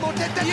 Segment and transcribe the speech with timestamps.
[0.00, 0.46] monté de tête.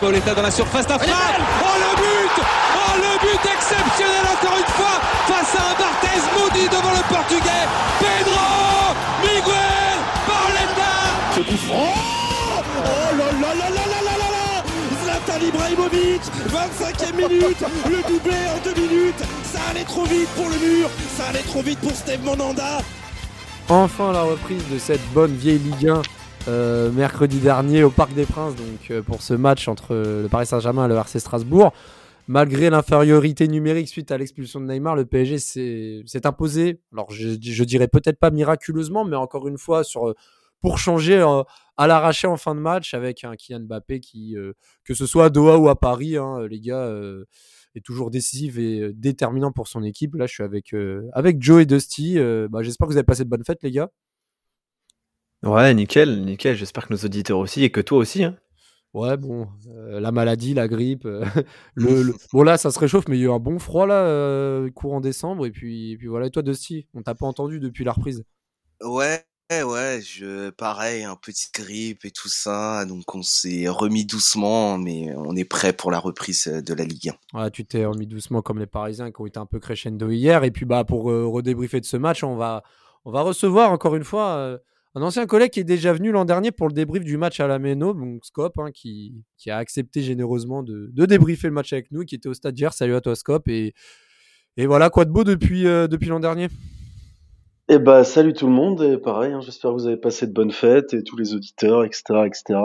[0.00, 1.14] Pauletta dans la surface d'affaire.
[1.62, 2.44] Oh le but
[2.76, 7.66] Oh le but exceptionnel encore une fois face à un Barthez maudit devant le portugais.
[7.98, 10.92] Pedro Miguel Pauletta
[11.34, 12.15] Ce coup franc
[15.26, 20.56] Zlatan Ibrahimovic 25e minute Le doublé en deux minutes Ça allait trop vite pour le
[20.56, 22.78] mur Ça allait trop vite pour Steve Monanda
[23.68, 26.02] Enfin la reprise de cette bonne vieille Ligue 1
[26.48, 30.46] euh, mercredi dernier au Parc des Princes donc euh, pour ce match entre le Paris
[30.46, 31.72] Saint-Germain et le RC Strasbourg.
[32.28, 35.38] Malgré l'infériorité numérique suite à l'expulsion de Neymar, le PSG
[36.06, 36.80] s'est imposé.
[36.92, 40.14] Alors je, je dirais peut-être pas miraculeusement, mais encore une fois sur
[40.60, 41.42] pour changer euh,
[41.76, 44.52] à l'arraché en fin de match avec un Kylian Mbappé qui, euh,
[44.84, 47.24] que ce soit à Doha ou à Paris, hein, les gars, euh,
[47.74, 50.14] est toujours décisif et déterminant pour son équipe.
[50.14, 50.74] Là, je suis avec,
[51.12, 52.18] avec Joe et Dusty.
[52.48, 53.90] Bah, J'espère que vous avez passé de bonnes fêtes, les gars.
[55.42, 56.56] Ouais, nickel, nickel.
[56.56, 58.24] J'espère que nos auditeurs aussi et que toi aussi.
[58.24, 58.34] Hein.
[58.94, 61.04] Ouais, bon, la maladie, la grippe.
[61.74, 64.66] le, Bon, là, ça se réchauffe, mais il y a eu un bon froid, là,
[64.74, 65.44] courant décembre.
[65.44, 68.24] Et puis, et puis voilà, et toi, Dusty, on t'a pas entendu depuis la reprise.
[68.82, 72.84] Ouais, ouais, je, pareil, un petit grippe et tout ça.
[72.84, 77.12] Donc, on s'est remis doucement, mais on est prêt pour la reprise de la Ligue
[77.32, 77.40] 1.
[77.40, 80.42] Ouais, tu t'es remis doucement comme les Parisiens qui ont été un peu crescendo hier.
[80.44, 82.64] Et puis, bah, pour redébriefer de ce match, on va,
[83.04, 84.58] on va recevoir encore une fois
[84.96, 87.46] un ancien collègue qui est déjà venu l'an dernier pour le débrief du match à
[87.46, 89.14] la Méno, donc Scope, hein, qui,
[89.46, 92.72] a accepté généreusement de, de, débriefer le match avec nous, qui était au stade hier.
[92.72, 93.46] Salut à toi, Scope.
[93.46, 93.74] Et,
[94.56, 96.48] et voilà, quoi de beau depuis, depuis l'an dernier
[97.68, 100.32] eh bah, salut tout le monde, et pareil, hein, j'espère que vous avez passé de
[100.32, 102.60] bonnes fêtes, et tous les auditeurs, etc., etc.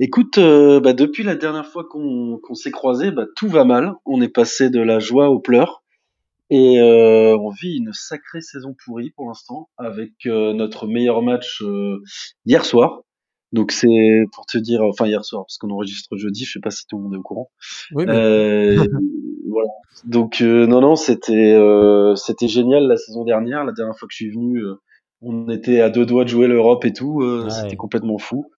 [0.00, 3.94] Écoute, euh, bah, depuis la dernière fois qu'on s'est croisés, bah, tout va mal.
[4.04, 5.84] On est passé de la joie aux pleurs,
[6.50, 11.62] et euh, on vit une sacrée saison pourrie pour l'instant, avec euh, notre meilleur match
[12.44, 13.02] hier soir.
[13.52, 16.70] Donc c'est pour te dire, enfin hier soir, parce qu'on enregistre jeudi, je sais pas
[16.70, 17.50] si tout le monde est au courant.
[17.92, 18.76] Oui, mais...
[19.52, 19.68] voilà.
[20.04, 23.64] Donc euh, non non c'était euh, c'était génial la saison dernière.
[23.64, 24.74] La dernière fois que je suis venu, euh,
[25.20, 27.22] on était à deux doigts de jouer l'Europe et tout.
[27.22, 27.50] Ouais.
[27.50, 28.50] C'était complètement fou.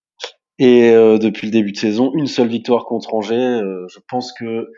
[0.60, 3.60] Et depuis le début de saison, une seule victoire contre Angers.
[3.88, 4.68] je pense que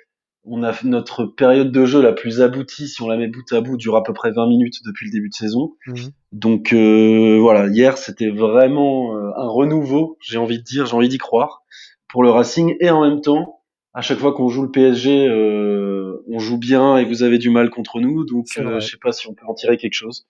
[0.48, 3.60] on a notre période de jeu la plus aboutie, si on la met bout à
[3.60, 5.74] bout, dure à peu près 20 minutes depuis le début de saison.
[5.86, 5.94] Mmh.
[6.32, 11.62] Donc voilà, hier c'était vraiment un renouveau, j'ai envie de dire, j'ai envie d'y croire
[12.08, 13.60] pour le Racing et en même temps,
[13.96, 17.48] à chaque fois qu'on joue le PSG, euh, on joue bien et vous avez du
[17.48, 18.26] mal contre nous.
[18.26, 20.26] Donc, euh, je sais pas si on peut en tirer quelque chose.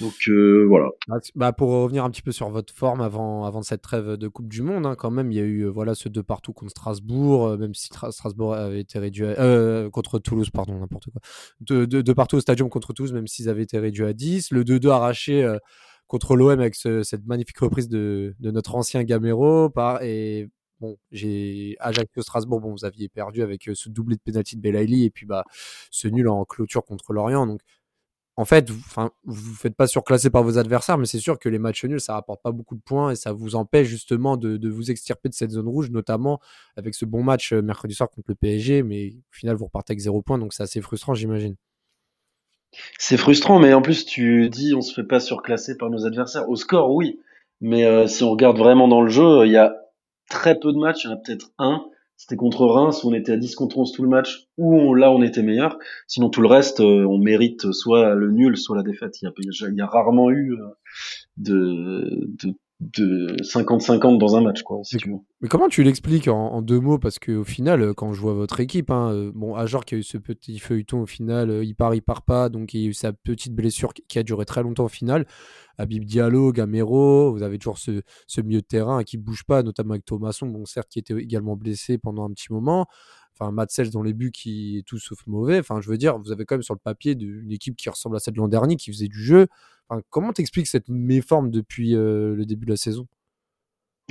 [0.00, 0.88] Donc euh, voilà.
[1.36, 4.48] Bah, pour revenir un petit peu sur votre forme avant, avant cette trêve de Coupe
[4.48, 7.56] du Monde, hein, quand même, il y a eu voilà ce deux partout contre Strasbourg,
[7.56, 11.20] même si Strasbourg avait été réduit à, contre Toulouse, pardon, n'importe quoi.
[11.60, 14.50] Deux de, de, partout au stadium contre Toulouse, même s'ils avaient été réduits à 10.
[14.50, 15.56] Le 2-2 arraché
[16.08, 20.48] contre l'OM avec ce, cette magnifique reprise de, de notre ancien Gamero par, et
[20.84, 25.10] Bon, j'ai Ajaccio Strasbourg, vous aviez perdu avec ce doublé de pénalty de Belaïli et
[25.10, 25.44] puis bah
[25.90, 27.46] ce nul en clôture contre Lorient.
[27.46, 27.62] Donc
[28.36, 28.82] en fait, vous,
[29.24, 32.12] vous faites pas surclasser par vos adversaires, mais c'est sûr que les matchs nuls, ça
[32.12, 35.52] rapporte pas beaucoup de points et ça vous empêche justement de, vous extirper de cette
[35.52, 36.38] zone rouge, notamment
[36.76, 40.00] avec ce bon match mercredi soir contre le PSG, mais au final vous repartez avec
[40.00, 41.54] zéro point, donc c'est assez frustrant, j'imagine.
[42.98, 46.50] C'est frustrant, mais en plus tu dis on se fait pas surclasser par nos adversaires.
[46.50, 47.20] Au score, oui,
[47.62, 49.83] mais euh, si on regarde vraiment dans le jeu, il y a
[50.28, 51.84] très peu de matchs, il y en a peut-être un,
[52.16, 55.10] c'était contre Reims où on était à 10 contre 11 tout le match, où là
[55.10, 55.78] on était meilleur.
[56.06, 59.20] Sinon tout le reste, euh, on mérite soit le nul, soit la défaite.
[59.20, 60.66] Il y a, il y a rarement eu euh,
[61.36, 65.16] de, de de 50-50 dans un match, quoi, si mais, tu veux.
[65.40, 66.98] Mais comment tu l'expliques en, en, deux mots?
[66.98, 70.18] Parce qu'au final, quand je vois votre équipe, hein, bon, Ajor qui a eu ce
[70.18, 73.12] petit feuilleton au final, il part, il part pas, donc il y a eu sa
[73.12, 75.26] petite blessure qui a duré très longtemps au final.
[75.78, 79.92] Habib Diallo, Gamero, vous avez toujours ce, ce milieu de terrain qui bouge pas, notamment
[79.92, 82.86] avec Thomasson, bon, certes, qui était également blessé pendant un petit moment.
[83.38, 85.58] Enfin, Matsels dans les buts qui est tout sauf mauvais.
[85.58, 88.16] Enfin, je veux dire, vous avez quand même sur le papier une équipe qui ressemble
[88.16, 89.48] à celle de l'an dernier, qui faisait du jeu.
[89.88, 93.06] Enfin, comment t'expliques cette méforme depuis euh, le début de la saison?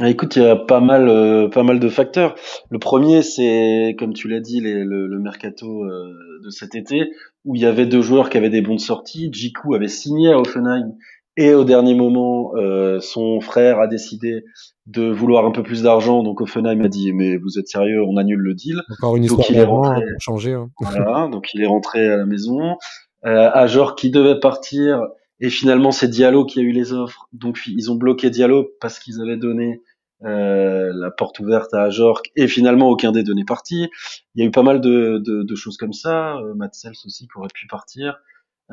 [0.01, 2.35] Ah, Écoute, il y a pas mal, euh, pas mal de facteurs.
[2.69, 7.11] Le premier, c'est, comme tu l'as dit, le, le, mercato euh, de cet été,
[7.45, 9.29] où il y avait deux joueurs qui avaient des bonnes sorties.
[9.31, 10.95] Jiku avait signé à Offenheim
[11.35, 14.43] et au dernier moment, euh, son frère a décidé
[14.85, 16.23] de vouloir un peu plus d'argent.
[16.23, 18.81] Donc Offenheim a dit mais vous êtes sérieux, on annule le deal.
[18.91, 20.53] Encore une donc histoire il est rentré, pour changer.
[20.53, 20.69] Hein.
[20.79, 22.77] Voilà, donc il est rentré à la maison.
[23.25, 25.01] Euh, Ajor qui devait partir
[25.39, 27.27] et finalement c'est Diallo qui a eu les offres.
[27.33, 29.81] Donc ils ont bloqué Diallo parce qu'ils avaient donné
[30.25, 33.89] euh, la porte ouverte à Ajor et finalement aucun des deux n'est parti.
[34.35, 36.35] Il y a eu pas mal de, de, de choses comme ça.
[36.37, 38.19] Euh, Matt Sells aussi qui aurait pu partir.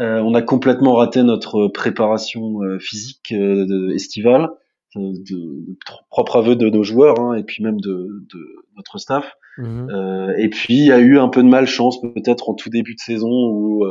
[0.01, 3.35] On a complètement raté notre préparation physique
[3.95, 4.49] estivale,
[4.97, 5.77] de,
[6.11, 8.39] propre aveu de nos joueurs hein, et puis même de, de
[8.77, 9.33] notre staff.
[9.59, 9.89] Mmh
[10.39, 13.01] et puis il y a eu un peu de malchance peut-être en tout début de
[13.01, 13.85] saison où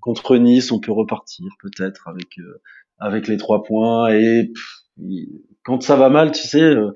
[0.00, 2.36] contre Nice on peut repartir peut-être avec
[2.98, 4.50] avec les trois points et
[5.64, 6.92] quand ça va mal, tu sais, euh,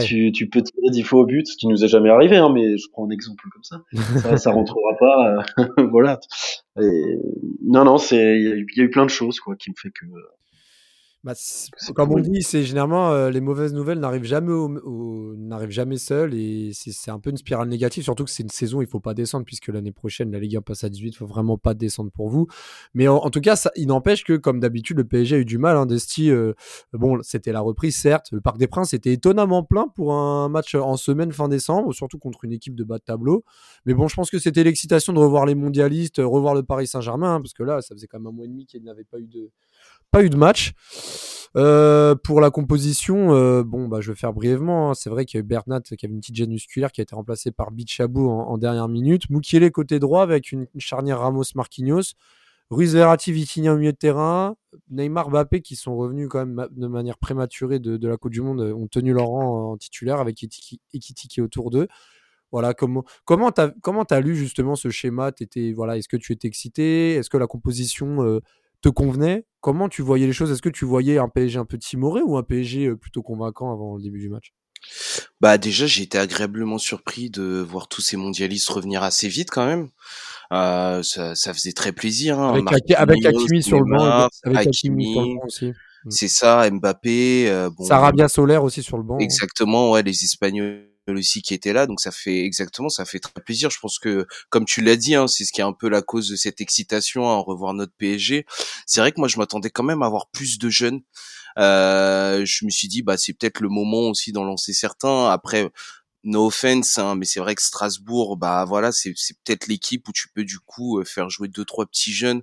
[0.00, 2.50] tu, tu, peux tirer dix fois au but, ce qui nous est jamais arrivé, hein,
[2.52, 3.82] mais je prends un exemple comme ça.
[4.20, 6.20] ça, ça rentrera pas, euh, voilà.
[6.80, 7.18] Et,
[7.64, 10.06] non, non, c'est, il y, a eu plein de choses, quoi, qui me fait que
[11.24, 11.34] bah,
[11.96, 16.32] comme on dit, c'est généralement euh, les mauvaises nouvelles n'arrivent jamais, au, n'arrivent jamais seules
[16.32, 18.04] et c'est un peu une spirale négative.
[18.04, 20.62] Surtout que c'est une saison, il faut pas descendre puisque l'année prochaine la Ligue 1
[20.62, 22.46] passe à 18, il faut vraiment pas descendre pour vous.
[22.94, 25.58] Mais en, tout cas, ça, il n'empêche que comme d'habitude, le PSG a eu du
[25.58, 25.76] mal.
[25.76, 26.52] Hein, Desti, euh,
[26.92, 28.28] bon, c'était la reprise certes.
[28.30, 32.18] Le Parc des Princes était étonnamment plein pour un match en semaine fin décembre, surtout
[32.18, 33.44] contre une équipe de bas de tableau.
[33.86, 37.34] Mais bon, je pense que c'était l'excitation de revoir les mondialistes, revoir le Paris Saint-Germain,
[37.34, 39.18] hein, parce que là, ça faisait quand même un mois et demi qu'il n'avait pas
[39.18, 39.50] eu de
[40.10, 40.72] pas eu de match.
[41.56, 44.90] Euh, pour la composition, euh, bon, bah, je vais faire brièvement.
[44.90, 44.94] Hein.
[44.94, 47.02] C'est vrai qu'il y a eu Bernat qui avait une petite gêne musculaire qui a
[47.02, 49.30] été remplacé par Bichabou en, dernière minute.
[49.30, 52.14] Mukiele côté droit avec une, charnière Ramos-Marquinhos.
[52.70, 54.56] Ruiz Verratti, Vitinha au milieu de terrain.
[54.90, 58.60] Neymar, Mbappé qui sont revenus quand même de manière prématurée de, la Coupe du Monde
[58.60, 60.42] ont tenu leur rang en titulaire avec
[60.92, 61.88] Ekitiki autour d'eux.
[62.52, 63.72] Voilà, comment comment t'as
[64.10, 65.32] as lu justement ce schéma?
[65.74, 67.14] Voilà, est-ce que tu étais excité?
[67.14, 68.40] Est-ce que la composition euh,
[68.82, 70.52] te convenait Comment tu voyais les choses?
[70.52, 73.72] Est-ce que tu voyais un PSG un peu timoré ou un PSG euh, plutôt convaincant
[73.72, 74.54] avant le début du match?
[75.40, 79.66] Bah déjà j'ai été agréablement surpris de voir tous ces mondialistes revenir assez vite quand
[79.66, 79.88] même.
[80.52, 82.38] Euh, ça, ça, faisait très plaisir.
[82.38, 82.64] Hein.
[82.96, 85.66] Avec, Hakimi sur le banc, avec Hakimi sur le banc aussi.
[86.04, 86.10] Mm.
[86.10, 87.50] C'est ça, Mbappé.
[87.50, 89.18] Euh, bon, Sarabia Solaire aussi sur le banc.
[89.18, 90.86] Exactement, ouais, les Espagnols
[91.16, 93.70] aussi qui était là donc ça fait exactement ça fait très plaisir.
[93.70, 96.02] Je pense que comme tu l'as dit hein, c'est ce qui est un peu la
[96.02, 98.44] cause de cette excitation à revoir notre PSG
[98.86, 101.00] c'est vrai que moi je m'attendais quand même à avoir plus de jeunes.
[101.58, 105.28] Euh, je me suis dit bah c'est peut-être le moment aussi d'en lancer certains.
[105.30, 105.70] Après
[106.24, 110.12] no offense hein, mais c'est vrai que Strasbourg bah voilà c'est c'est peut-être l'équipe où
[110.12, 112.42] tu peux du coup euh, faire jouer deux trois petits jeunes.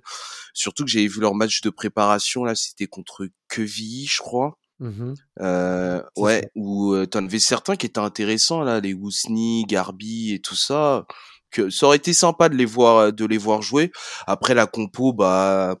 [0.54, 5.14] Surtout que j'avais vu leur match de préparation là c'était contre Quevilly je crois Mmh
[5.40, 10.40] euh, ouais, où euh, t'en avais certains qui étaient intéressants là, les Wousni, Garbi et
[10.40, 11.06] tout ça.
[11.50, 13.92] Que ça aurait été sympa de les voir, de les voir jouer.
[14.26, 15.76] Après la compo, bah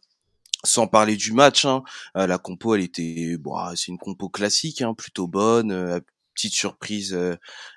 [0.64, 1.82] sans parler du match, hein,
[2.16, 5.72] euh, la compo elle était, bah, c'est une compo classique, hein, plutôt bonne.
[5.72, 6.00] Euh,
[6.34, 7.18] petite surprise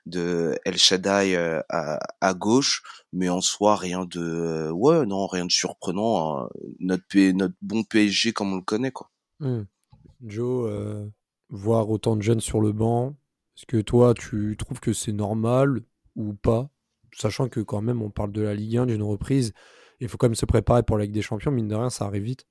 [0.06, 2.84] de El Shaddai à, à, gauche,
[3.14, 6.44] mais en soi rien de, ouais non rien de surprenant.
[6.44, 6.50] Hein.
[6.82, 9.10] Notre notre bon PSG comme on le connaît quoi.
[9.40, 9.62] Mmh.
[10.22, 11.06] Joe, euh,
[11.50, 13.16] voir autant de jeunes sur le banc,
[13.58, 15.82] est-ce que toi, tu trouves que c'est normal
[16.16, 16.70] ou pas?
[17.14, 19.54] Sachant que quand même, on parle de la Ligue 1, d'une reprise,
[20.00, 22.06] il faut quand même se préparer pour la Ligue des Champions, mine de rien, ça
[22.06, 22.46] arrive vite.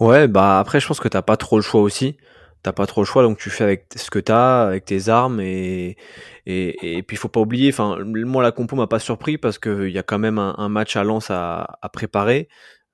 [0.00, 2.16] Ouais, bah après, je pense que t'as pas trop le choix aussi.
[2.62, 5.40] T'as pas trop le choix, donc tu fais avec ce que t'as, avec tes armes,
[5.40, 5.96] et,
[6.44, 9.88] et, et puis faut pas oublier, enfin, moi la compo m'a pas surpris parce qu'il
[9.88, 12.48] y a quand même un, match à Lens à, à préparer.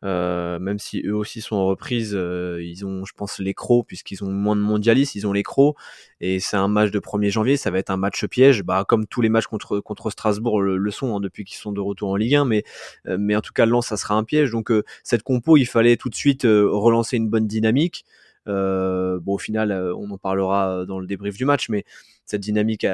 [0.05, 3.87] Euh, même si eux aussi sont en reprise, euh, ils ont, je pense, les crocs,
[3.87, 5.77] puisqu'ils ont moins de mondialistes, ils ont les crocs,
[6.21, 9.07] et c'est un match de 1er janvier, ça va être un match piège, bah, comme
[9.07, 12.17] tous les matchs contre, contre Strasbourg le, sont, hein, depuis qu'ils sont de retour en
[12.17, 12.63] Ligue 1, mais,
[13.09, 14.71] euh, mais en tout cas, Lens, ça sera un piège, donc
[15.03, 18.05] cette compo, il fallait tout de suite relancer une bonne dynamique,
[18.47, 21.85] bon, au final, on en parlera dans le débrief du match, mais
[22.27, 22.87] cette dynamique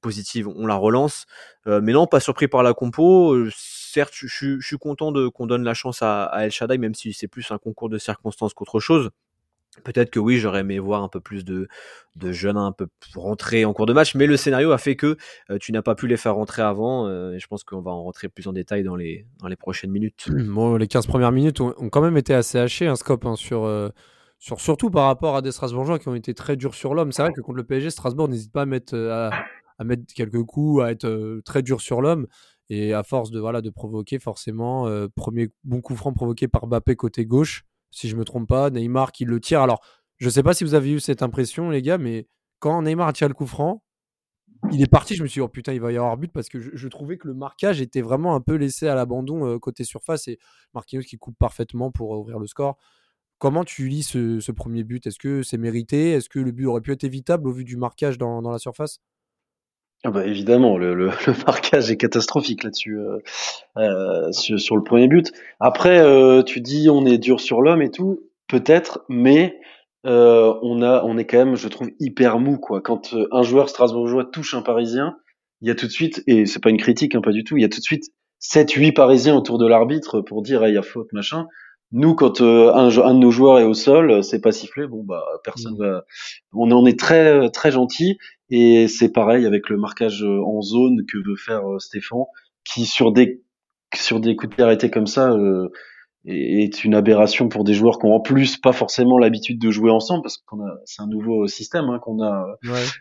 [0.00, 1.26] positive, on la relance,
[1.66, 3.48] mais non, pas surpris par la compo,
[3.88, 7.28] certes, je, suis content de qu'on donne la chance à, El Shaddai, même si c'est
[7.28, 9.10] plus un concours de circonstances qu'autre chose.
[9.84, 11.68] Peut-être que oui, j'aurais aimé voir un peu plus de,
[12.16, 15.16] de jeunes un peu rentrer en cours de match, mais le scénario a fait que
[15.50, 17.06] euh, tu n'as pas pu les faire rentrer avant.
[17.06, 19.26] Euh, je pense qu'on va en rentrer plus en détail dans les,
[19.58, 20.28] prochaines minutes.
[20.48, 23.64] Bon, les 15 premières minutes ont, quand même été assez hachées, un scope hein, sur,
[23.64, 23.90] euh,
[24.38, 27.12] sur, surtout par rapport à des Strasbourgeois qui ont été très durs sur l'homme.
[27.12, 30.82] C'est vrai que contre le PSG, Strasbourg n'hésite pas à mettre, à, mettre quelques coups,
[30.82, 32.26] à être très dur sur l'homme.
[32.70, 36.66] Et à force de, voilà, de provoquer, forcément, euh, premier bon coup franc provoqué par
[36.66, 39.62] Bappé côté gauche, si je me trompe pas, Neymar qui le tire.
[39.62, 39.80] Alors,
[40.18, 43.08] je ne sais pas si vous avez eu cette impression, les gars, mais quand Neymar
[43.08, 43.82] a tiré le coup franc,
[44.72, 45.14] il est parti.
[45.14, 47.16] Je me suis dit, oh putain, il va y avoir but parce que je, trouvais
[47.16, 50.38] que le marquage était vraiment un peu laissé à l'abandon euh, côté surface et
[50.74, 52.76] Marquinhos qui coupe parfaitement pour ouvrir le score.
[53.38, 55.06] Comment tu lis ce, premier but?
[55.06, 56.10] Est-ce que c'est mérité?
[56.10, 59.00] Est-ce que le but aurait pu être évitable au vu du marquage dans la surface?
[60.04, 61.10] Ah bah évidemment, le,
[61.46, 63.18] marquage est catastrophique là-dessus, euh,
[63.76, 65.32] euh sur, le premier but.
[65.60, 69.58] Après, euh, tu dis on est dur sur l'homme et tout, peut-être, mais
[70.04, 72.80] on a, on est quand même, je trouve, hyper mou quoi.
[72.80, 75.16] Quand un joueur strasbourgeois touche un Parisien,
[75.60, 77.56] il y a tout de suite, et c'est pas une critique, hein, pas du tout,
[77.56, 78.04] il y a tout de suite
[78.40, 81.46] 7-8 Parisiens autour de l'arbitre pour dire il y a faute machin.
[81.90, 84.86] Nous, quand un, un, de nos joueurs est au sol, c'est pas sifflé.
[84.86, 85.82] Bon, bah, personne mmh.
[85.82, 86.04] va.
[86.52, 88.18] On en est très très gentil.
[88.50, 92.24] Et c'est pareil avec le marquage en zone que veut faire Stéphane,
[92.64, 93.42] qui sur des
[93.94, 95.68] sur des coups de pied arrêtés comme ça euh,
[96.26, 99.90] est une aberration pour des joueurs qui ont en plus pas forcément l'habitude de jouer
[99.90, 102.44] ensemble parce qu'on a c'est un nouveau système hein, qu'on a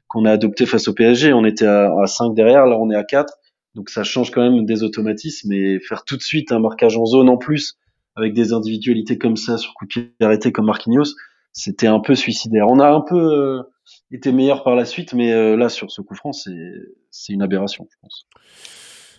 [0.08, 1.34] qu'on a adopté face au PSG.
[1.34, 3.34] On était à, à 5 derrière, là on est à 4.
[3.76, 7.06] Donc ça change quand même des automatismes et faire tout de suite un marquage en
[7.06, 7.78] zone en plus
[8.18, 11.14] avec des individualités comme ça sur coup de pied arrêté comme Marquinhos,
[11.54, 12.68] c'était un peu suicidaire.
[12.68, 13.64] On a un peu euh,
[14.12, 17.88] été meilleur par la suite, mais euh, là sur ce coup franc, c'est une aberration,
[17.90, 18.28] je pense.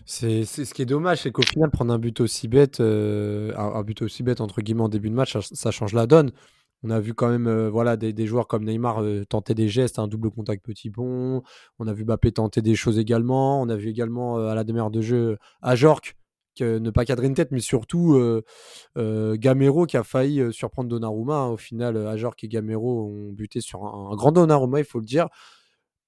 [0.05, 3.83] C'est ce qui est dommage, c'est qu'au final, prendre un but aussi bête, euh, un,
[3.83, 6.33] but aussi bête entre guillemets en début de match, ça, change la donne.
[6.83, 10.31] On a vu quand même voilà, des, joueurs comme Neymar tenter des gestes, un double
[10.31, 11.43] contact petit pont.
[11.79, 13.61] On a vu Mbappé tenter des choses également.
[13.61, 16.18] On a vu également à la demeure de jeu à Jork
[16.63, 18.21] ne pas cadrer une tête, mais surtout
[18.97, 21.47] Gamero qui a failli surprendre Donnarumma.
[21.47, 25.29] Au final, Ajorc et Gamero ont buté sur un, grand Donnarumma, il faut le dire.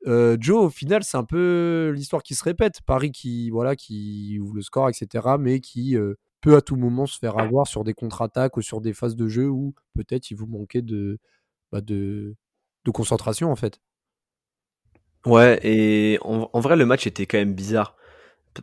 [0.07, 2.81] Joe, au final, c'est un peu l'histoire qui se répète.
[2.87, 5.97] Paris qui, voilà, qui ouvre le score, etc., mais qui
[6.41, 9.29] peut à tout moment se faire avoir sur des contre-attaques ou sur des phases de
[9.29, 11.19] jeu où peut-être il vous manquait de,
[11.73, 12.35] bah, de,
[12.93, 13.81] concentration, en fait.
[15.27, 17.97] Ouais, et en, vrai, le match était quand même bizarre.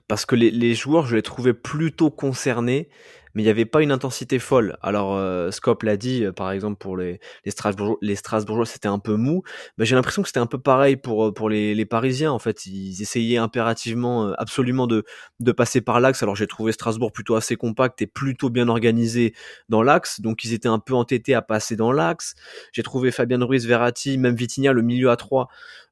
[0.08, 2.90] Parce que les, joueurs, je les trouvais plutôt concernés
[3.34, 4.78] mais il n'y avait pas une intensité folle.
[4.82, 8.88] Alors, euh, Scop l'a dit, euh, par exemple, pour les, les Strasbourgeois, les Strasbourgeois c'était
[8.88, 9.44] un peu mou.
[9.78, 12.40] Mais j'ai l'impression que c'était un peu pareil pour, euh, pour les, les Parisiens, en
[12.40, 12.66] fait.
[12.66, 15.04] Ils essayaient impérativement, absolument de,
[15.40, 16.24] de passer par l'axe.
[16.24, 19.34] Alors, j'ai trouvé Strasbourg plutôt assez compact et plutôt bien organisé
[19.70, 20.22] dans l'axe.
[20.22, 22.36] Donc, ils étaient un peu entêtés à passer dans l'axe.
[22.74, 25.48] J'ai trouvé Fabien Ruiz, Verratti, même Vitinha, le milieu à 3,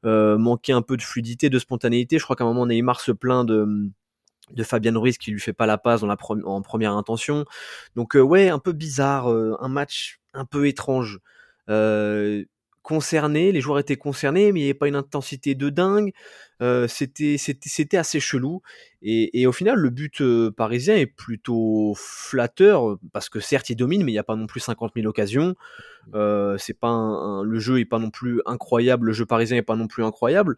[0.05, 2.19] euh, manquait un peu de fluidité, de spontanéité.
[2.19, 3.67] Je crois qu'à un moment, Neymar se plaint de
[4.51, 7.45] de Fabien Ruiz qui lui fait pas la passe en première intention.
[7.95, 11.19] Donc euh, ouais, un peu bizarre, euh, un match un peu étrange.
[11.69, 12.43] Euh,
[12.83, 16.13] concerné, les joueurs étaient concernés, mais il n'y avait pas une intensité de dingue.
[16.87, 18.61] c'était c'était assez chelou.
[19.01, 20.21] Et, au final, le but
[20.55, 24.45] parisien est plutôt flatteur parce que certes il domine, mais il n'y a pas non
[24.45, 25.55] plus 50 000 occasions.
[26.13, 29.87] c'est pas le jeu est pas non plus incroyable, le jeu parisien est pas non
[29.87, 30.55] plus incroyable.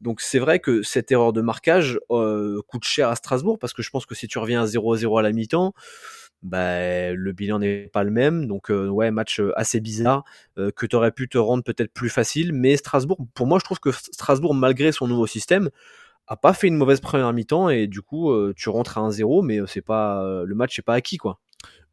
[0.00, 3.82] Donc c'est vrai que cette erreur de marquage euh, coûte cher à Strasbourg parce que
[3.82, 5.72] je pense que si tu reviens à 0-0 à la mi-temps,
[6.42, 8.46] bah, le bilan n'est pas le même.
[8.46, 10.24] Donc euh, ouais, match euh, assez bizarre
[10.56, 12.52] que tu aurais pu te rendre peut-être plus facile.
[12.52, 15.70] Mais Strasbourg, pour moi, je trouve que Strasbourg, malgré son nouveau système,
[16.26, 19.60] a pas fait une mauvaise première mi-temps et du coup tu rentres à 1-0, mais
[19.66, 21.38] c'est pas le match n'est pas acquis quoi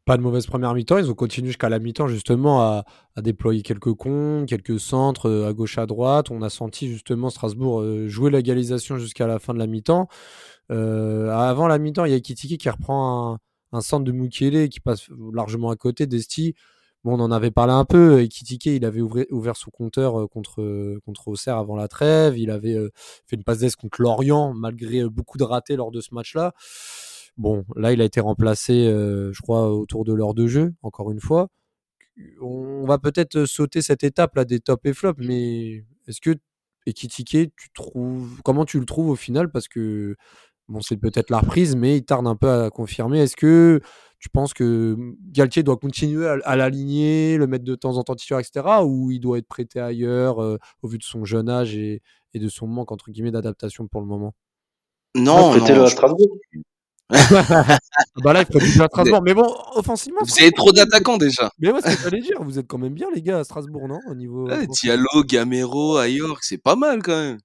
[0.04, 0.98] pas de mauvaise première mi-temps.
[0.98, 2.84] Ils ont continué jusqu'à la mi-temps justement à,
[3.20, 6.30] déployer quelques cons, quelques centres euh, à gauche à droite.
[6.30, 10.08] On a senti justement Strasbourg euh, jouer l'égalisation jusqu'à la fin de la mi-temps.
[10.70, 13.38] Euh, avant la mi-temps, il y a Kitiki qui reprend
[13.72, 16.54] un, centre de Mukele qui passe largement à côté d'Esti.
[17.04, 18.20] Bon, on en avait parlé un peu.
[18.22, 18.28] Et
[18.66, 22.38] il avait ouvert son compteur contre, contre Auxerre avant la trêve.
[22.38, 22.76] Il avait
[23.26, 26.52] fait une passe d'ess contre Lorient, malgré beaucoup de ratés lors de ce match-là.
[27.38, 31.10] Bon, là, il a été remplacé, euh, je crois, autour de l'heure de jeu, encore
[31.10, 31.48] une fois.
[32.40, 36.36] On va peut-être sauter cette étape là des top et flop, mais est-ce que
[36.86, 39.50] Ekitike, tu trouves comment tu le trouves au final?
[39.50, 40.16] Parce que
[40.68, 43.20] bon, c'est peut-être la reprise, mais il tarde un peu à confirmer.
[43.20, 43.80] Est-ce que
[44.18, 44.96] tu penses que
[45.30, 49.20] Galtier doit continuer à, l'aligner, le mettre de temps en temps titulaire, etc., ou il
[49.20, 52.02] doit être prêté ailleurs euh, au vu de son jeune âge et,
[52.34, 54.34] de son manque entre guillemets d'adaptation pour le moment?
[55.14, 56.38] Non, non, le à Strasbourg.
[57.10, 59.22] Bah là, il faut du bien à Strasbourg.
[59.22, 60.20] Mais bon, offensivement.
[60.22, 61.50] Vous avez trop d'attaquants déjà.
[61.58, 62.42] Mais ouais, c'est ce que j'allais dire.
[62.42, 64.48] Vous êtes quand même bien, les gars, à Strasbourg, non Au niveau.
[64.48, 67.38] Ouais, Diallo, Gamero, à York, c'est pas mal quand même.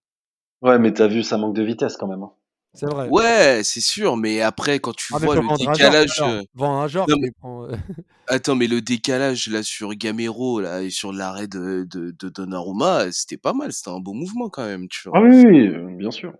[0.62, 2.24] Ouais, mais t'as vu, ça manque de vitesse quand même.
[2.24, 2.32] Hein.
[2.74, 3.08] C'est vrai.
[3.10, 6.22] Ouais, c'est sûr, mais après, quand tu ah, vois le décalage.
[6.54, 7.08] Vend un genre,
[8.28, 13.12] Attends, mais le décalage là sur Gamero là, et sur l'arrêt de, de, de Donnarumma,
[13.12, 14.88] c'était pas mal, c'était un beau mouvement quand même.
[14.90, 15.18] Tu vois.
[15.18, 16.34] Ah oui, oui, bien sûr.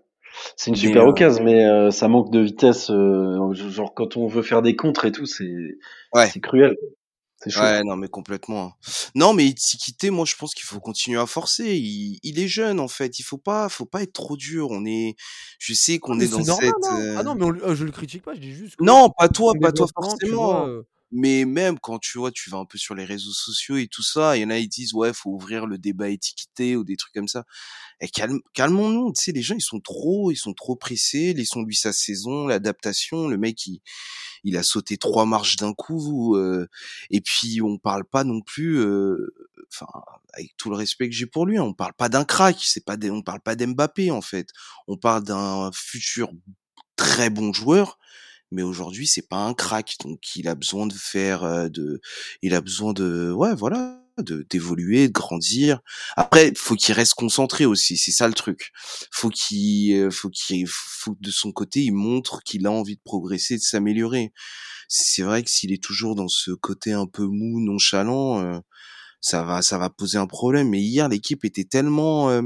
[0.56, 2.90] C'est une super euh, occasion, mais euh, ça manque de vitesse.
[2.90, 5.78] Euh, genre quand on veut faire des contres et tout, c'est
[6.14, 6.28] ouais.
[6.32, 6.76] c'est cruel.
[7.46, 8.72] Ouais, non, mais complètement.
[9.14, 11.76] Non, mais Itikité, moi, je pense qu'il faut continuer à forcer.
[11.76, 13.20] Il, il, est jeune, en fait.
[13.20, 14.68] Il faut pas, faut pas être trop dur.
[14.72, 15.14] On est,
[15.60, 16.72] je sais qu'on est dans cette.
[17.16, 18.34] Ah non, mais je le critique pas.
[18.34, 18.74] Je dis juste.
[18.80, 20.66] non, pas toi, pas toi forcément.
[21.10, 24.02] Mais même quand tu vois, tu vas un peu sur les réseaux sociaux et tout
[24.02, 26.96] ça, il y en a ils disent ouais, faut ouvrir le débat étiqueté ou des
[26.96, 27.44] trucs comme ça.
[28.00, 31.34] Et calme, calmons-nous, tu sais, les gens ils sont trop, ils sont trop pressés.
[31.34, 33.28] Laissons-lui sa saison, l'adaptation.
[33.28, 33.80] Le mec il,
[34.44, 36.36] il a sauté trois marches d'un coup.
[36.36, 36.68] Euh,
[37.10, 39.34] et puis on parle pas non plus, euh,
[39.72, 39.86] enfin
[40.34, 42.58] avec tout le respect que j'ai pour lui, on parle pas d'un crack.
[42.62, 44.50] C'est pas, on parle pas d'Mbappé en fait.
[44.88, 46.30] On parle d'un futur
[46.96, 47.98] très bon joueur
[48.50, 52.00] mais aujourd'hui c'est pas un crack, donc il a besoin de faire de,
[52.42, 55.80] il a besoin de, ouais, voilà, de d'évoluer, de grandir.
[56.16, 58.72] Après, faut qu'il reste concentré aussi, c'est ça le truc.
[59.10, 63.56] Faut qu'il, faut qu'il, faut de son côté, il montre qu'il a envie de progresser,
[63.56, 64.32] de s'améliorer.
[64.88, 68.62] C'est vrai que s'il est toujours dans ce côté un peu mou, nonchalant,
[69.20, 70.70] ça va, ça va poser un problème.
[70.70, 72.42] Mais hier, l'équipe était tellement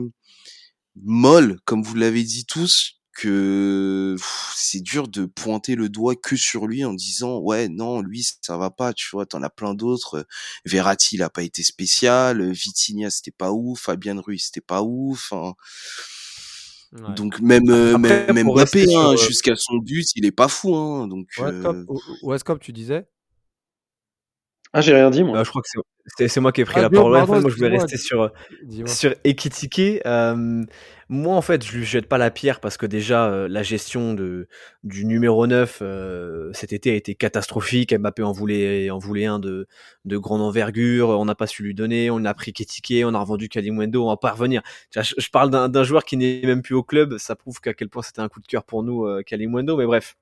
[0.97, 4.17] molle, comme vous l'avez dit tous, que
[4.55, 8.57] c'est dur de pointer le doigt que sur lui en disant ouais non lui ça
[8.57, 10.27] va pas tu vois t'en as plein d'autres
[10.65, 15.33] Verratti il a pas été spécial Vitinha c'était pas ouf Fabien Ruiz c'était pas ouf
[15.33, 15.55] hein.
[17.17, 17.65] donc même
[17.99, 21.29] même, même Mbappé hein, jusqu'à son but il est pas fou hein donc
[22.23, 23.07] Westcop, tu disais?
[24.73, 25.35] Ah j'ai rien dit moi.
[25.35, 25.69] Bah, je crois que
[26.07, 27.13] c'est moi qui ai pris ah, la parole.
[27.27, 28.31] moi, je voulais rester sur,
[28.87, 30.01] sur Ekitike.
[30.07, 30.65] Euh,
[31.09, 34.15] moi, en fait, je lui jette pas la pierre parce que déjà, euh, la gestion
[34.15, 34.49] de,
[34.83, 37.93] du numéro 9 euh, cet été a été catastrophique.
[37.95, 39.67] Mbappé en voulait, en voulait un de,
[40.07, 41.11] de grande envergure.
[41.11, 42.11] On n'a pas su lui donner.
[42.11, 43.05] On a pris Ekitike.
[43.05, 44.05] On a revendu Kalimwendo.
[44.05, 44.63] On va pas revenir.
[44.91, 47.19] Je, je parle d'un joueur qui n'est même plus au club.
[47.19, 49.77] Ça prouve qu'à quel point c'était un coup de cœur pour nous, euh, Kalimwendo.
[49.77, 50.17] Mais bref.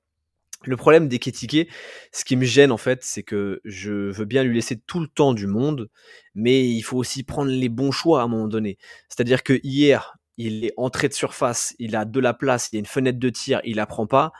[0.63, 1.69] Le problème d'Eketike,
[2.11, 5.07] ce qui me gêne en fait, c'est que je veux bien lui laisser tout le
[5.07, 5.89] temps du monde,
[6.35, 8.77] mais il faut aussi prendre les bons choix à un moment donné.
[9.09, 12.77] C'est-à-dire que hier, il est entré de surface, il a de la place, il y
[12.77, 14.33] a une fenêtre de tir, il la prend pas.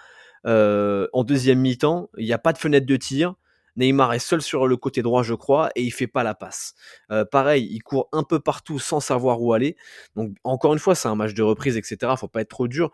[0.46, 3.34] Euh, en deuxième mi-temps, il n'y a pas de fenêtre de tir.
[3.78, 6.76] Neymar est seul sur le côté droit, je crois, et il fait pas la passe.
[7.10, 9.76] Euh, pareil, il court un peu partout sans savoir où aller.
[10.16, 12.14] Donc encore une fois, c'est un match de reprise, etc.
[12.18, 12.92] Faut pas être trop dur,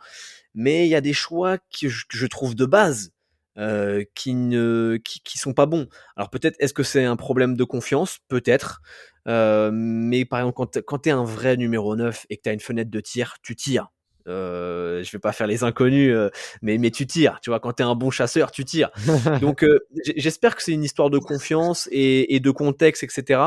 [0.53, 3.11] mais il y a des choix que je trouve de base
[3.57, 5.87] euh, qui ne qui, qui, sont pas bons.
[6.15, 8.19] Alors peut-être est-ce que c'est un problème de confiance?
[8.27, 8.81] Peut-être.
[9.27, 12.49] Euh, mais par exemple quand, quand tu es un vrai numéro 9 et que tu
[12.49, 13.89] as une fenêtre de tir, tu tires.
[14.27, 16.29] Euh, je vais pas faire les inconnus, euh,
[16.61, 17.39] mais, mais tu tires.
[17.41, 18.89] Tu vois, quand tu es un bon chasseur, tu tires.
[19.41, 19.79] Donc, euh,
[20.15, 23.41] j'espère que c'est une histoire de confiance et, et de contexte, etc.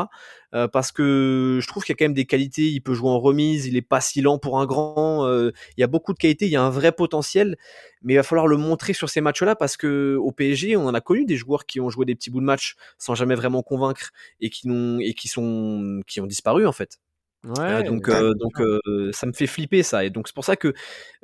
[0.53, 2.63] Euh, parce que je trouve qu'il y a quand même des qualités.
[2.63, 5.27] Il peut jouer en remise, il est pas si lent pour un grand.
[5.29, 7.57] il y a beaucoup de qualités, il y a un vrai potentiel,
[8.01, 10.93] mais il va falloir le montrer sur ces matchs-là parce que au PSG, on en
[10.93, 13.63] a connu des joueurs qui ont joué des petits bouts de match sans jamais vraiment
[13.63, 16.99] convaincre et qui n'ont et qui sont qui ont disparu en fait.
[17.43, 20.05] Ouais, donc, euh, donc euh, ça me fait flipper ça.
[20.05, 20.73] Et donc c'est pour ça que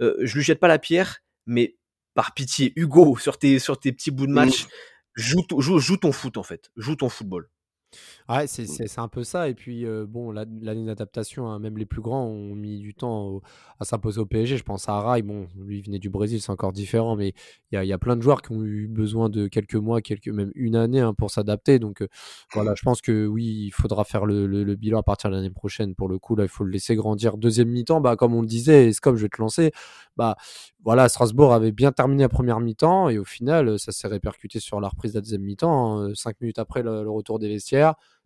[0.02, 1.76] euh, je lui jette pas la pierre, mais
[2.14, 4.36] par pitié, Hugo, sur tes, sur tes petits bouts de mmh.
[4.36, 4.66] match,
[5.16, 7.50] joue, joue, joue ton foot en fait, joue ton football.
[8.30, 8.48] Ouais, mmh.
[8.48, 9.48] c'est un peu ça.
[9.50, 13.42] Et puis, bon, l'année d'adaptation, hein, même les plus grands ont mis du temps
[13.80, 14.58] à s'imposer au PSG.
[14.58, 17.34] Je pense à Rai, bon, lui il venait du Brésil, c'est encore différent, mais
[17.72, 20.52] il y a, plein de joueurs qui ont eu besoin de quelques mois, quelques, même
[20.56, 21.80] une année hein, pour s'adapter.
[21.80, 22.06] Donc,
[22.54, 25.96] voilà, je pense que oui, il faudra faire le, bilan à partir de l'année prochaine.
[25.96, 27.38] Pour le coup, là, il faut le laisser grandir.
[27.38, 29.72] Deuxième mi-temps, bah, comme on le disait, Scop, je vais te lancer.
[30.18, 30.36] Bah,
[30.84, 34.80] voilà, Strasbourg avait bien terminé la première mi-temps et au final, ça s'est répercuté sur
[34.80, 36.00] la reprise de la deuxième mi-temps.
[36.00, 37.77] Hein, cinq minutes après le retour des vestiaires.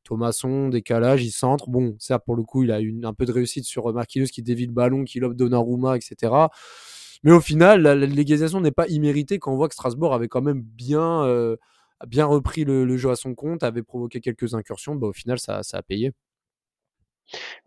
[0.04, 1.70] Thomasson, décalage, il centre.
[1.70, 4.28] Bon, certes, pour le coup, il a eu un peu de réussite sur euh, Marquinhos
[4.28, 6.34] qui dévie le ballon, qui lobe Donnarumma, etc.
[7.24, 10.42] Mais au final, la, légalisation n'est pas imméritée quand on voit que Strasbourg avait quand
[10.42, 11.56] même bien, euh,
[12.08, 14.96] bien repris le, jeu à son compte, avait provoqué quelques incursions.
[14.96, 16.14] Bah, au final, ça, ça a payé.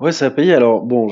[0.01, 0.55] Ouais, ça a payé.
[0.55, 1.09] Alors, bon,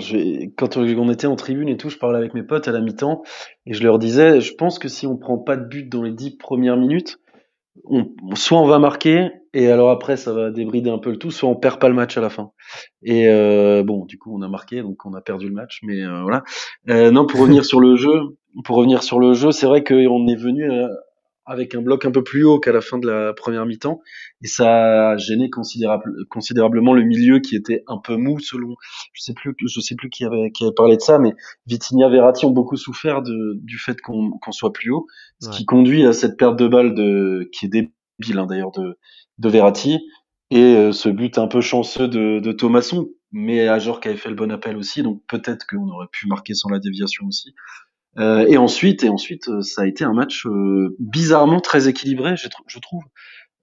[0.56, 3.22] quand on était en tribune et tout, je parlais avec mes potes à la mi-temps
[3.64, 6.12] et je leur disais, je pense que si on prend pas de but dans les
[6.12, 7.18] dix premières minutes,
[8.34, 11.48] soit on va marquer et alors après ça va débrider un peu le tout, soit
[11.48, 12.52] on perd pas le match à la fin.
[13.02, 16.02] Et euh, bon, du coup on a marqué donc on a perdu le match, mais
[16.02, 16.42] euh, voilà.
[16.88, 20.26] Euh, non, pour revenir sur le jeu, pour revenir sur le jeu, c'est vrai qu'on
[20.26, 20.70] est venu
[21.44, 24.00] avec un bloc un peu plus haut qu'à la fin de la première mi-temps
[24.42, 28.76] et ça a gêné considérable, considérablement le milieu qui était un peu mou selon
[29.12, 31.34] je sais plus je sais plus qui avait qui avait parlé de ça mais
[31.66, 35.06] Vitinha Verratti ont beaucoup souffert de, du fait qu'on qu'on soit plus haut
[35.40, 37.90] ce qui conduit à cette perte de balle de qui est
[38.38, 38.98] hein, d'ailleurs de
[39.38, 39.98] de Verratti
[40.50, 44.28] et euh, ce but un peu chanceux de, de Thomasson mais Ajor qui avait fait
[44.28, 47.54] le bon appel aussi donc peut-être qu'on aurait pu marquer sans la déviation aussi
[48.18, 50.46] euh, et ensuite, et ensuite, euh, ça a été un match
[50.98, 53.02] bizarrement très équilibré, je trouve.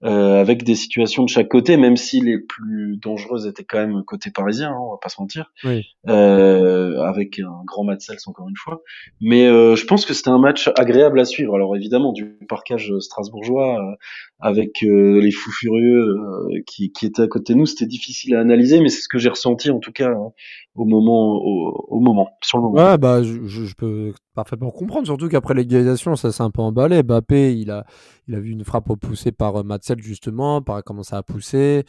[0.02, 4.02] Euh, avec des situations de chaque côté, même si les plus dangereuses étaient quand même
[4.02, 5.84] côté parisien, hein, on va pas se mentir, oui.
[6.08, 8.80] euh, avec un grand match Sels encore une fois.
[9.20, 11.54] Mais euh, je pense que c'était un match agréable à suivre.
[11.54, 13.78] Alors évidemment, du parquage strasbourgeois,
[14.38, 16.16] avec les fous furieux
[16.66, 19.18] qui, qui, étaient à côté de nous, c'était difficile à analyser, mais c'est ce que
[19.18, 20.32] j'ai ressenti en tout cas hein,
[20.76, 22.76] au moment, au, au, moment, sur le moment.
[22.76, 27.02] Ouais, bah je, je peux parfaitement comprendre, surtout qu'après l'égalisation, ça s'est un peu emballé.
[27.02, 27.84] Bappé, il a,
[28.28, 29.62] il a vu une frappe poussée par euh,
[29.98, 31.84] Justement, par comment ça a poussé.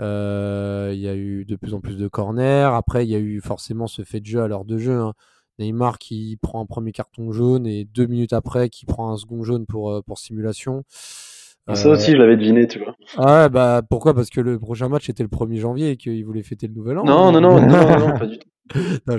[0.00, 2.74] Euh, il y a eu de plus en plus de corners.
[2.74, 4.98] Après, il y a eu forcément ce fait de jeu à l'heure de jeu.
[4.98, 5.14] Hein.
[5.58, 9.42] Neymar qui prend un premier carton jaune et deux minutes après qui prend un second
[9.42, 10.84] jaune pour, euh, pour simulation.
[11.74, 12.96] Ça aussi, je l'avais deviné, tu vois.
[13.18, 14.14] Ah bah pourquoi?
[14.14, 16.96] Parce que le prochain match était le 1er janvier et qu'il voulait fêter le nouvel
[16.96, 17.04] an.
[17.04, 18.48] Non, non, non, non, non, pas du tout.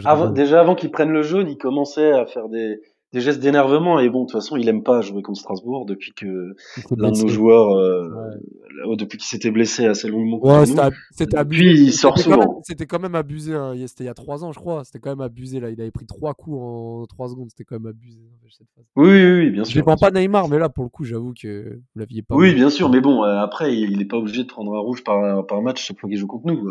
[0.05, 2.79] Avant, déjà avant qu'il prenne le jaune, il commençait à faire des,
[3.13, 3.99] des gestes d'énervement.
[3.99, 6.55] Et bon de toute façon il aime pas jouer contre Strasbourg depuis que
[6.95, 8.09] l'un de nos joueurs euh,
[8.87, 8.95] ouais.
[8.97, 10.65] depuis qu'il s'était blessé assez longuement ouais,
[11.11, 11.63] c'était abusé.
[11.65, 12.61] puis il sort souvent.
[12.63, 13.73] c'était quand même abusé hein.
[13.87, 14.83] c'était il y a trois ans je crois.
[14.83, 15.69] C'était quand même abusé là.
[15.69, 17.49] Il avait pris trois coups en trois secondes.
[17.49, 18.19] C'était quand même abusé
[18.75, 18.85] phase.
[18.95, 19.73] Oui, oui oui bien sûr.
[19.73, 22.53] je dépends pas Neymar mais là pour le coup j'avoue que vous l'aviez pas oui
[22.53, 25.45] bien sûr mais bon euh, après il est pas obligé de prendre un rouge par,
[25.45, 26.69] par match chaque fois qu'il joue contre nous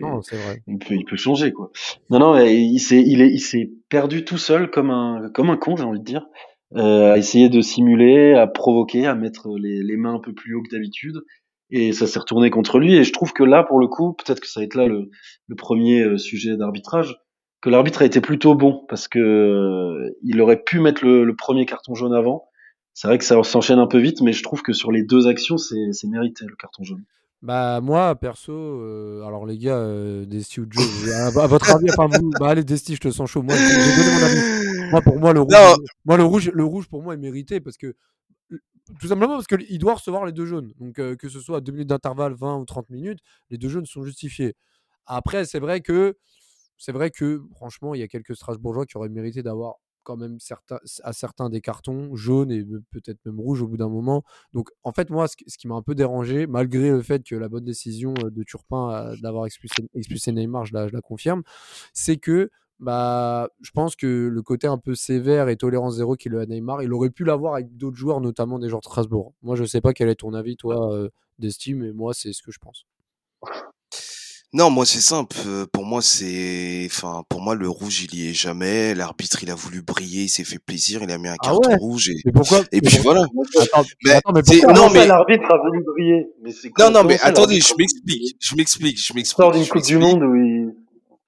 [0.00, 0.62] non c'est vrai.
[0.66, 1.70] il peut il peut changer quoi.
[2.10, 5.56] Non non il s'est il est il s'est perdu tout seul comme un comme un
[5.56, 6.26] con j'ai envie de dire,
[6.74, 10.56] euh, à essayer de simuler, à provoquer, à mettre les, les mains un peu plus
[10.56, 11.20] haut que d'habitude.
[11.70, 12.96] Et ça s'est retourné contre lui.
[12.96, 15.10] Et je trouve que là, pour le coup, peut-être que ça va être là le,
[15.46, 17.16] le premier euh, sujet d'arbitrage,
[17.60, 21.36] que l'arbitre a été plutôt bon parce que euh, il aurait pu mettre le, le
[21.36, 22.48] premier carton jaune avant.
[22.94, 25.28] C'est vrai que ça s'enchaîne un peu vite, mais je trouve que sur les deux
[25.28, 27.04] actions, c'est mérité le carton jaune.
[27.42, 31.90] Bah moi perso, euh, alors les gars, euh, Desti ou Joe, à, à, votre avis,
[31.90, 33.42] enfin vous, bah allez Desti, je te sens chaud.
[33.42, 34.90] Moi, j'ai donné mon avis.
[34.90, 35.74] Moi pour moi le rouge, non.
[36.04, 37.94] moi le rouge, le rouge pour moi est mérité parce que
[39.00, 40.72] tout simplement parce qu'il doit recevoir les deux jaunes.
[40.78, 43.20] Donc euh, que ce soit à 2 minutes d'intervalle, 20 ou 30 minutes,
[43.50, 44.56] les deux jaunes sont justifiés.
[45.06, 46.16] Après c'est vrai que
[46.78, 50.38] c'est vrai que franchement il y a quelques Strasbourgeois qui auraient mérité d'avoir quand même
[50.38, 54.22] certains, à certains des cartons jaunes et peut-être même rouges au bout d'un moment.
[54.52, 57.48] Donc en fait moi ce, qui m'a un peu dérangé, malgré le fait que la
[57.48, 61.42] bonne décision de Turpin d'avoir expulsé, expulsé, Neymar, je la, je la confirme,
[61.92, 66.34] c'est que bah, je pense que le côté un peu sévère et tolérance zéro qu'il
[66.36, 69.32] a à Neymar, il aurait pu l'avoir avec d'autres joueurs, notamment des joueurs de Strasbourg.
[69.42, 72.42] Moi je sais pas quel est ton avis toi euh, d'estime, mais moi c'est ce
[72.42, 72.86] que je pense.
[74.56, 75.36] Non, moi c'est simple.
[75.72, 78.94] Pour moi c'est, enfin, pour moi le rouge il y est jamais.
[78.94, 81.68] L'arbitre il a voulu briller, il s'est fait plaisir, il a mis un carton ah
[81.70, 81.76] ouais?
[81.76, 82.14] rouge et.
[82.24, 82.62] Mais pourquoi?
[82.70, 83.22] Et puis voilà.
[83.60, 86.26] Attends, mais, attends, mais c'est- pourquoi non mais l'arbitre a voulu briller?
[86.40, 89.26] Mais c'est non non mais attendez, je m'explique, je m'explique, je m'explique.
[89.36, 90.20] sort d'une je Coupe du m'explique.
[90.20, 90.66] Monde où il.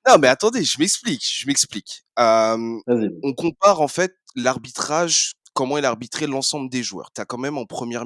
[0.08, 2.04] Non mais attendez, je m'explique, je m'explique.
[2.20, 3.10] Euh, Vas-y.
[3.24, 7.10] on compare en fait l'arbitrage, comment il a arbitré l'ensemble des joueurs.
[7.12, 8.04] T'as quand même en première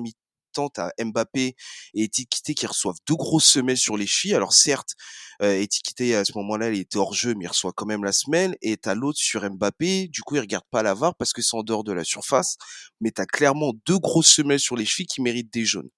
[0.51, 1.55] mi-temps, t'as Mbappé
[1.95, 4.35] et Etiquité qui reçoivent deux grosses semelles sur les chevilles.
[4.35, 4.95] Alors certes,
[5.43, 8.13] euh, Etiquité à ce moment-là, il était hors jeu, mais il reçoit quand même la
[8.13, 8.57] semelle.
[8.63, 11.57] Et t'as l'autre sur Mbappé, du coup il regarde pas la VAR parce que c'est
[11.57, 12.57] en dehors de la surface.
[13.01, 15.91] Mais t'as clairement deux grosses semelles sur les chevilles qui méritent des jaunes.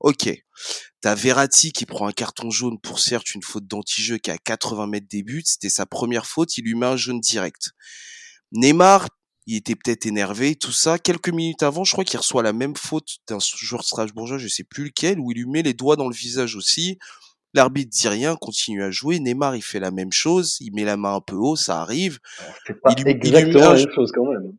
[0.00, 0.30] Ok.
[1.00, 4.38] T'as Verratti qui prend un carton jaune pour certes une faute d'anti-jeu qui est à
[4.38, 5.42] 80 mètres des buts.
[5.44, 7.70] C'était sa première faute, il lui met un jaune direct.
[8.52, 9.08] Neymar,
[9.46, 10.98] il était peut-être énervé, tout ça.
[10.98, 14.64] Quelques minutes avant, je crois qu'il reçoit la même faute d'un joueur strasbourgeois, je sais
[14.64, 16.98] plus lequel, où il lui met les doigts dans le visage aussi.
[17.54, 19.20] L'arbitre dit rien, continue à jouer.
[19.20, 22.18] Neymar, il fait la même chose, il met la main un peu haut, ça arrive.
[22.66, 24.52] C'est pas Il il exactement un la même chose quand même.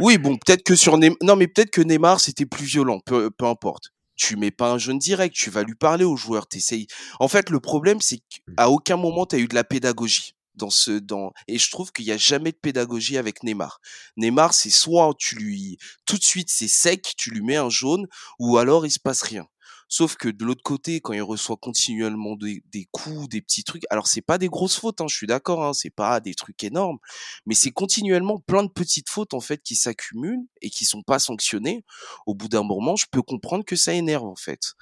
[0.00, 3.30] Oui, bon, peut-être que sur Neymar, non, mais peut-être que Neymar, c'était plus violent, peu,
[3.30, 3.90] peu importe.
[4.16, 6.86] Tu mets pas un jaune direct, tu vas lui parler au joueur, t'essayes.
[7.20, 10.70] En fait, le problème, c'est qu'à aucun moment, tu as eu de la pédagogie dans
[10.70, 13.80] ce, dans, et je trouve qu'il y a jamais de pédagogie avec Neymar.
[14.16, 18.06] Neymar, c'est soit tu lui, tout de suite, c'est sec, tu lui mets un jaune,
[18.38, 19.46] ou alors il se passe rien.
[19.90, 23.84] Sauf que de l'autre côté, quand il reçoit continuellement des, des coups, des petits trucs,
[23.88, 26.62] alors c'est pas des grosses fautes, hein, je suis d'accord, hein, c'est pas des trucs
[26.62, 26.98] énormes,
[27.46, 31.18] mais c'est continuellement plein de petites fautes en fait qui s'accumulent et qui sont pas
[31.18, 31.84] sanctionnées.
[32.26, 34.74] Au bout d'un moment, je peux comprendre que ça énerve en fait.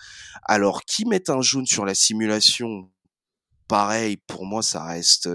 [0.43, 2.91] Alors qui met un jaune sur la simulation,
[3.69, 5.29] pareil, pour moi ça reste,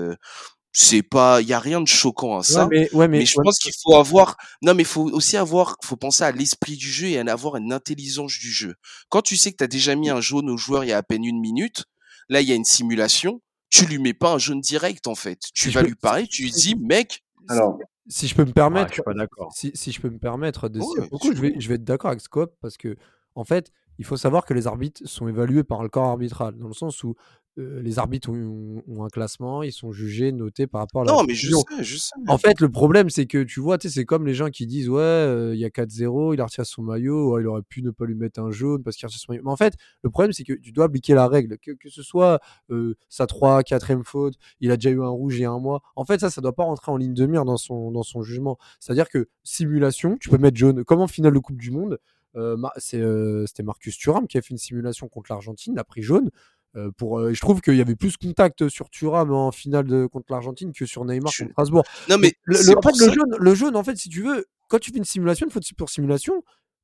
[0.74, 2.66] c'est pas, il y a rien de choquant à ça.
[2.66, 5.10] Ouais, mais, ouais, mais, Mais je ouais, pense qu'il faut avoir, non, mais il faut
[5.12, 8.76] aussi avoir, faut penser à l'esprit du jeu et à avoir une intelligence du jeu.
[9.10, 10.98] Quand tu sais que tu as déjà mis un jaune au joueur il y a
[10.98, 11.86] à peine une minute,
[12.30, 15.40] là, il y a une simulation, tu lui mets pas un jaune direct, en fait.
[15.54, 18.54] Tu Si vas peux- lui parler, tu lui dis, mec, Alors, si je peux me
[18.54, 19.52] permettre, je suis pas d'accord.
[19.54, 21.84] si, si je peux me permettre de Ouais, beaucoup, tu je vais, je vais être
[21.84, 22.96] d'accord avec Scope parce que,
[23.36, 26.68] en fait, il faut savoir que les arbitres sont évalués par le corps arbitral, dans
[26.68, 27.14] le sens où
[27.60, 31.12] euh, les arbitres ont, ont un classement, ils sont jugés, notés par rapport à la
[31.12, 31.60] non, mais je décision.
[31.70, 32.10] sais, je sais.
[32.28, 35.02] En fait, le problème, c'est que tu vois, c'est comme les gens qui disent Ouais,
[35.02, 37.92] euh, il y a 4-0, il a retiré son maillot, ouais, il aurait pu ne
[37.92, 39.44] pas lui mettre un jaune parce qu'il a retiré son maillot.
[39.46, 42.02] Mais en fait, le problème, c'est que tu dois appliquer la règle, que, que ce
[42.02, 42.40] soit
[42.72, 45.60] euh, sa 3, 4ème faute, il a déjà eu un rouge il y a un
[45.60, 45.82] mois.
[45.96, 48.24] En fait, ça, ça doit pas rentrer en ligne de mire dans son, dans son
[48.24, 48.58] jugement.
[48.80, 50.84] C'est-à-dire que simulation, tu peux mettre jaune.
[50.84, 52.00] Comme en finale de Coupe du Monde,
[52.36, 52.58] euh,
[52.94, 56.30] euh, c'était Marcus Thuram qui a fait une simulation contre l'Argentine, il a pris jaune.
[56.78, 60.06] Euh, pour, euh, je trouve qu'il y avait plus contact sur Thuram en finale de,
[60.06, 61.84] contre l'Argentine que sur Neymar Je- contre Strasbourg.
[62.10, 63.06] Non, mais Donc, le, c'est le- en pour fait, ça.
[63.08, 65.52] le jaune, le jaune, en fait, si tu veux, quand tu fais une simulation, une
[65.52, 66.44] faute pour simulation,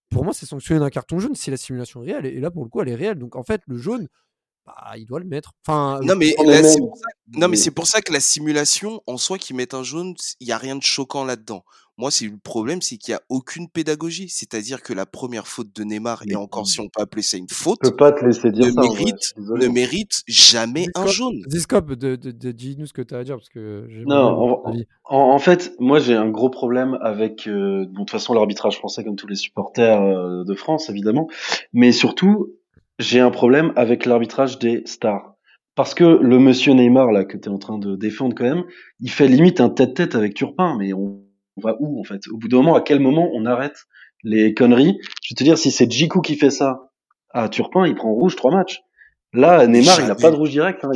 [0.10, 2.26] pour moi, c'est sanctionné d'un carton jaune si la simulation est réelle.
[2.26, 3.18] Et là, pour le coup, elle est réelle.
[3.18, 4.10] Donc, en fait, le jaune,
[4.67, 5.53] bah, il doit le mettre.
[5.65, 8.19] Enfin, Non, mais, c'est même- pour ça, non, mais mais- c'est pour ça que la
[8.19, 11.63] simulation, en soi, qu'ils mettent un jaune, il n'y a rien de choquant là-dedans.
[11.99, 14.30] Moi, c'est le problème, c'est qu'il n'y a aucune pédagogie.
[14.30, 17.49] C'est-à-dire que la première faute de Neymar, et encore si on peut appeler ça une
[17.49, 18.82] faute, Je peux pas te laisser dire ne ça.
[18.82, 21.41] mérite, ne jamais un jaune.
[21.47, 24.63] Discop, de, de, de, dis-nous ce que tu as à dire parce que Non, en,
[24.69, 24.86] avis.
[25.06, 28.77] en- en fait, moi j'ai un gros problème avec, euh, bon, de toute façon, l'arbitrage
[28.77, 31.27] français, comme tous les supporters euh, de France, évidemment,
[31.73, 32.53] mais surtout,
[33.00, 35.36] j'ai un problème avec l'arbitrage des stars.
[35.76, 38.64] Parce que le monsieur Neymar, là, que tu es en train de défendre quand même,
[39.00, 41.22] il fait limite un tête-tête avec Turpin, mais on,
[41.58, 42.28] va où, en fait?
[42.32, 43.86] Au bout d'un moment, à quel moment on arrête
[44.24, 44.98] les conneries?
[45.22, 46.90] Je vais te dire, si c'est Djikou qui fait ça
[47.30, 48.82] à Turpin, il prend rouge trois matchs.
[49.34, 50.22] Là, Neymar, il a Jamais.
[50.22, 50.84] pas de rouge direct.
[50.84, 50.90] hein,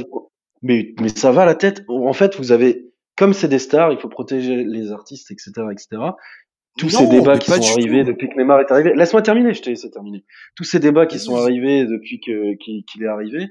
[0.63, 1.83] mais, mais ça va la tête.
[1.87, 6.01] En fait, vous avez, comme c'est des stars, il faut protéger les artistes, etc., etc.
[6.77, 8.11] Tous ces débats qui sont arrivés tout.
[8.11, 8.93] depuis que Neymar est arrivé.
[8.95, 10.23] Laisse-moi terminer, je te laisse terminer.
[10.55, 13.49] Tous ces débats qui sont arrivés depuis que qu'il est arrivé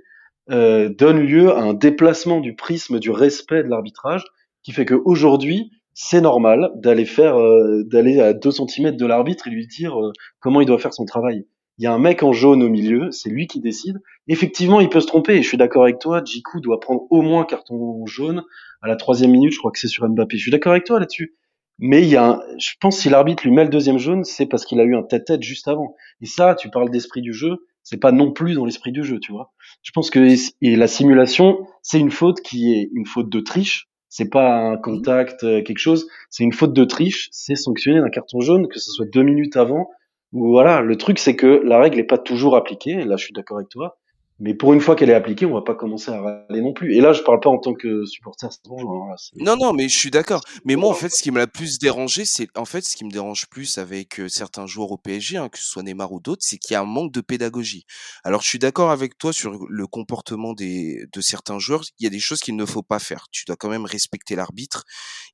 [0.51, 4.25] euh, donnent lieu à un déplacement du prisme du respect de l'arbitrage,
[4.63, 9.51] qui fait qu'aujourd'hui, c'est normal d'aller faire, euh, d'aller à 2 cm de l'arbitre et
[9.51, 11.47] lui dire euh, comment il doit faire son travail.
[11.79, 14.03] Il y a un mec en jaune au milieu, c'est lui qui décide.
[14.29, 15.37] Effectivement, il peut se tromper.
[15.37, 16.23] Et je suis d'accord avec toi.
[16.23, 18.43] Djikou doit prendre au moins carton jaune
[18.83, 19.53] à la troisième minute.
[19.53, 20.37] Je crois que c'est sur Mbappé.
[20.37, 21.37] Je suis d'accord avec toi là-dessus.
[21.81, 24.47] Mais il y a, un, je pense, si l'arbitre lui met le deuxième jaune, c'est
[24.47, 25.97] parce qu'il a eu un tête-tête juste avant.
[26.21, 29.19] Et ça, tu parles d'esprit du jeu, c'est pas non plus dans l'esprit du jeu,
[29.19, 29.53] tu vois.
[29.83, 33.89] Je pense que et la simulation, c'est une faute qui est une faute de triche.
[34.11, 36.07] C'est pas un contact, euh, quelque chose.
[36.29, 37.29] C'est une faute de triche.
[37.33, 39.89] C'est sanctionné d'un carton jaune, que ce soit deux minutes avant.
[40.33, 40.83] Voilà.
[40.83, 43.05] Le truc, c'est que la règle est pas toujours appliquée.
[43.05, 43.99] Là, je suis d'accord avec toi.
[44.41, 46.97] Mais pour une fois qu'elle est appliquée, on va pas commencer à râler non plus.
[46.97, 50.11] Et là, je parle pas en tant que supporter hein, Non, non, mais je suis
[50.11, 50.43] d'accord.
[50.65, 53.05] Mais moi, en fait, ce qui me l'a plus dérangé, c'est en fait ce qui
[53.05, 56.21] me dérange plus avec euh, certains joueurs au PSG, hein, que ce soit Neymar ou
[56.21, 57.85] d'autres, c'est qu'il y a un manque de pédagogie.
[58.25, 61.85] Alors, je suis d'accord avec toi sur le comportement des de certains joueurs.
[61.99, 63.27] Il y a des choses qu'il ne faut pas faire.
[63.31, 64.85] Tu dois quand même respecter l'arbitre.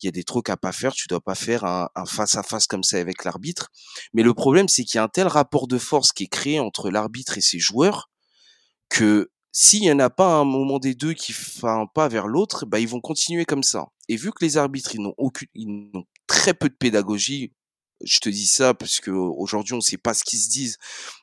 [0.03, 0.92] Il y a des trucs à pas faire.
[0.92, 3.69] Tu dois pas faire un, un face à face comme ça avec l'arbitre.
[4.14, 6.59] Mais le problème, c'est qu'il y a un tel rapport de force qui est créé
[6.59, 8.11] entre l'arbitre et ses joueurs
[8.88, 12.27] que s'il y en a pas un moment des deux qui fait un pas vers
[12.27, 13.87] l'autre, bah ils vont continuer comme ça.
[14.09, 17.53] Et vu que les arbitres ils n'ont aucune, ils n'ont très peu de pédagogie,
[18.05, 20.77] je te dis ça parce que aujourd'hui on sait pas ce qu'ils se disent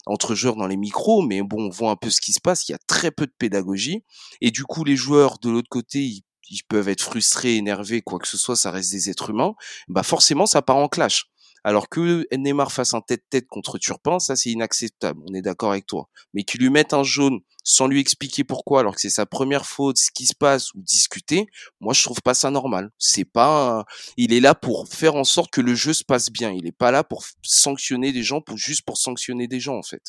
[0.06, 2.68] entre joueurs dans les micros, mais bon on voit un peu ce qui se passe.
[2.68, 4.04] Il y a très peu de pédagogie
[4.42, 8.20] et du coup les joueurs de l'autre côté ils, ils peuvent être frustrés, énervés, quoi
[8.20, 9.54] que ce soit, ça reste des êtres humains.
[9.88, 11.26] Bah forcément ça part en clash.
[11.64, 15.22] Alors que Neymar fasse un tête-tête contre Turpin, ça c'est inacceptable.
[15.30, 16.10] On est d'accord avec toi.
[16.34, 19.66] Mais qu'il lui mette un jaune sans lui expliquer pourquoi, alors que c'est sa première
[19.66, 21.48] faute, ce qui se passe ou discuter,
[21.80, 22.90] moi je trouve pas ça normal.
[22.98, 23.86] C'est pas, un-
[24.18, 26.52] il est là pour faire en sorte que le jeu se passe bien.
[26.52, 29.84] Il est pas là pour sanctionner des gens pour juste pour sanctionner des gens en
[29.84, 30.02] fait.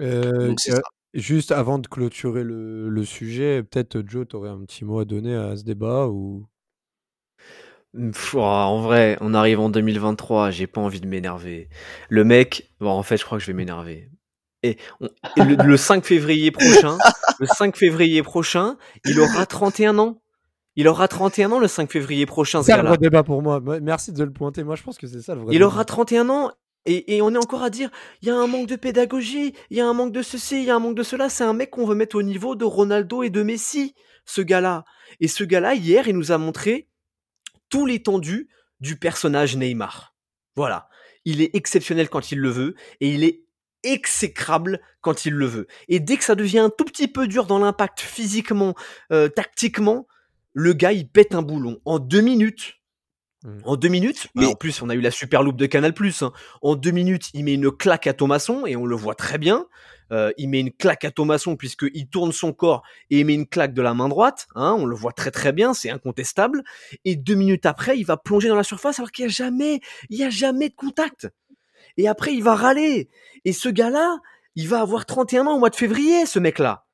[0.00, 0.82] Euh, Donc c'est euh, ça.
[1.14, 5.04] juste avant de clôturer le, le sujet, peut-être Joe, tu aurais un petit mot à
[5.04, 6.46] donner à ce débat ou?
[8.34, 11.68] En vrai, on arrive en 2023, j'ai pas envie de m'énerver.
[12.10, 14.10] Le mec, bon, en fait, je crois que je vais m'énerver.
[14.66, 16.98] Et, on- et le, le 5 février prochain,
[17.38, 20.20] le 5 février prochain, il aura 31 ans.
[20.78, 22.88] Il aura 31 ans le 5 février prochain, ce C'est le gars-là.
[22.90, 23.60] vrai débat pour moi.
[23.60, 24.62] Moi, Merci de le pointer.
[24.64, 25.66] Moi, je pense que c'est ça le vrai Il débat.
[25.66, 26.52] aura 31 ans
[26.84, 27.90] et, et on est encore à dire
[28.22, 30.64] il y a un manque de pédagogie, il y a un manque de ceci, il
[30.66, 31.28] y a un manque de cela.
[31.30, 33.94] C'est un mec qu'on veut mettre au niveau de Ronaldo et de Messi,
[34.26, 34.84] ce gars-là.
[35.20, 36.88] Et ce gars-là, hier, il nous a montré
[37.70, 38.48] tout l'étendue
[38.80, 40.14] du personnage Neymar.
[40.56, 40.88] Voilà.
[41.24, 43.42] Il est exceptionnel quand il le veut et il est
[43.92, 45.66] exécrable quand il le veut.
[45.88, 48.74] Et dès que ça devient un tout petit peu dur dans l'impact physiquement,
[49.12, 50.06] euh, tactiquement,
[50.52, 52.74] le gars il pète un boulon en deux minutes.
[53.44, 53.58] Mm.
[53.64, 55.92] En deux minutes, Mais- bah, en plus on a eu la super loupe de Canal+.
[56.20, 56.32] Hein.
[56.62, 59.66] En deux minutes, il met une claque à Thomasson et on le voit très bien.
[60.12, 63.46] Euh, il met une claque à Thomasson puisqu'il tourne son corps et il met une
[63.46, 64.46] claque de la main droite.
[64.54, 66.62] Hein, on le voit très très bien, c'est incontestable.
[67.04, 69.80] Et deux minutes après, il va plonger dans la surface alors qu'il n'y a jamais,
[70.10, 71.28] il y a jamais de contact.
[71.96, 73.08] Et après, il va râler.
[73.44, 74.18] Et ce gars-là,
[74.54, 76.86] il va avoir 31 ans au mois de février, ce mec-là.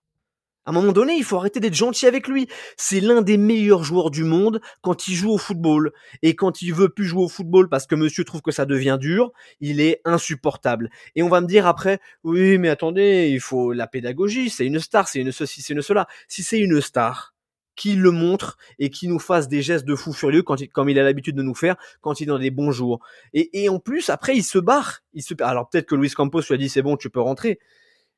[0.64, 2.46] À un moment donné, il faut arrêter d'être gentil avec lui.
[2.76, 5.92] C'est l'un des meilleurs joueurs du monde quand il joue au football.
[6.22, 8.96] Et quand il veut plus jouer au football parce que monsieur trouve que ça devient
[9.00, 10.88] dur, il est insupportable.
[11.16, 14.78] Et on va me dire après, oui, mais attendez, il faut la pédagogie, c'est une
[14.78, 16.06] star, c'est une ceci, c'est une cela.
[16.28, 17.31] Si c'est une star,
[17.76, 20.88] qui le montre et qui nous fasse des gestes de fou furieux quand il, comme
[20.88, 23.00] il a l'habitude de nous faire quand il est dans des bons jours.
[23.32, 25.00] Et, et en plus, après, il se barre.
[25.14, 27.58] Il se, alors peut-être que Luis Campos lui a dit c'est bon, tu peux rentrer.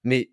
[0.02, 0.30] Mais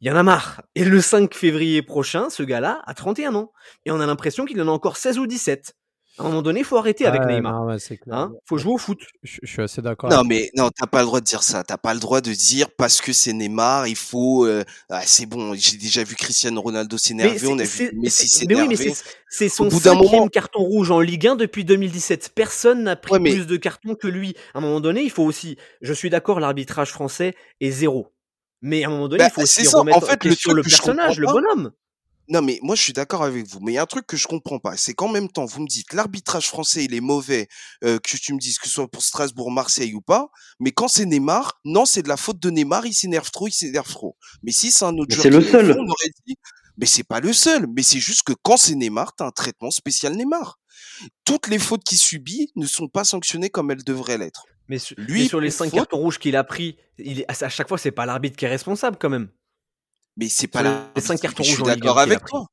[0.00, 0.62] il y en a marre.
[0.74, 3.52] Et le 5 février prochain, ce gars-là a 31 ans.
[3.84, 5.74] Et on a l'impression qu'il en a encore 16 ou 17.
[6.18, 7.52] À un moment donné, il faut arrêter avec Neymar.
[7.52, 8.16] non, ouais, c'est clair.
[8.16, 8.98] Hein faut jouer au foot.
[9.22, 10.08] Je, je suis assez d'accord.
[10.10, 11.62] Non mais non, t'as pas le droit de dire ça.
[11.62, 14.46] T'as pas le droit de dire parce que c'est Neymar, il faut.
[14.46, 15.52] euh, ah, c'est bon.
[15.54, 17.46] J'ai déjà vu Cristiano Ronaldo s'énerver.
[17.48, 19.00] On a vu Messi c'est- mais oui, mais s'énerver.
[19.28, 22.32] c'est- son bout d'un cinquième moment- carton rouge en Ligue 1 depuis 2017.
[22.34, 24.34] Personne n'a pris Ouais, mais- plus de cartons que lui.
[24.54, 25.56] À un moment donné, il faut aussi.
[25.82, 28.12] Je suis d'accord, l'arbitrage français est zéro.
[28.62, 29.68] Mais à un moment donné, Bah, il faut aussi.
[29.74, 31.72] En remettre fait, en le personnage, le bonhomme.
[32.28, 33.60] Non, mais moi, je suis d'accord avec vous.
[33.60, 34.76] Mais il y a un truc que je comprends pas.
[34.76, 37.46] C'est qu'en même temps, vous me dites l'arbitrage français, il est mauvais,
[37.84, 40.28] euh, que tu me dises que ce soit pour Strasbourg, Marseille ou pas.
[40.58, 43.52] Mais quand c'est Neymar, non, c'est de la faute de Neymar, il s'énerve trop, il
[43.52, 44.16] s'énerve trop.
[44.42, 45.66] Mais si c'est un autre joueur c'est le seul.
[45.66, 46.36] fait, on aurait dit,
[46.78, 47.66] mais c'est pas le seul.
[47.74, 50.58] Mais c'est juste que quand c'est Neymar, t'as un traitement spécial Neymar.
[51.24, 54.46] Toutes les fautes qu'il subit ne sont pas sanctionnées comme elles devraient l'être.
[54.68, 57.48] Mais, su- Lui, mais sur les cinq cartons rouges qu'il a pris, il est, à
[57.48, 59.28] chaque fois, c'est pas l'arbitre qui est responsable quand même.
[60.16, 60.90] Mais c'est pas la.
[60.96, 62.46] les cinq cartons Je suis rouges Ligue 1 d'accord avec toi.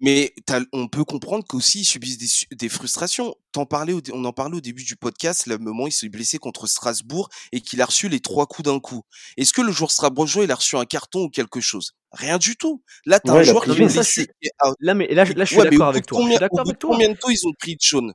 [0.00, 0.32] Mais
[0.72, 3.34] on peut comprendre qu'aussi ils subissent des, frustrations.
[3.50, 6.38] T'en parlais on en parlait au début du podcast, le moment où il s'est blessé
[6.38, 9.02] contre Strasbourg et qu'il a reçu les trois coups d'un coup.
[9.36, 11.94] Est-ce que le joueur strasbourgeois il a reçu un carton ou quelque chose?
[12.12, 12.80] Rien du tout.
[13.06, 14.28] Là, t'as Ouais, un joueur qui est blessé.
[14.80, 16.20] Là, mais là, je- là, je suis Ouais, mais d'accord avec toi.
[16.20, 18.12] Je suis combien- au bout de combien de temps ils ont pris de jaune?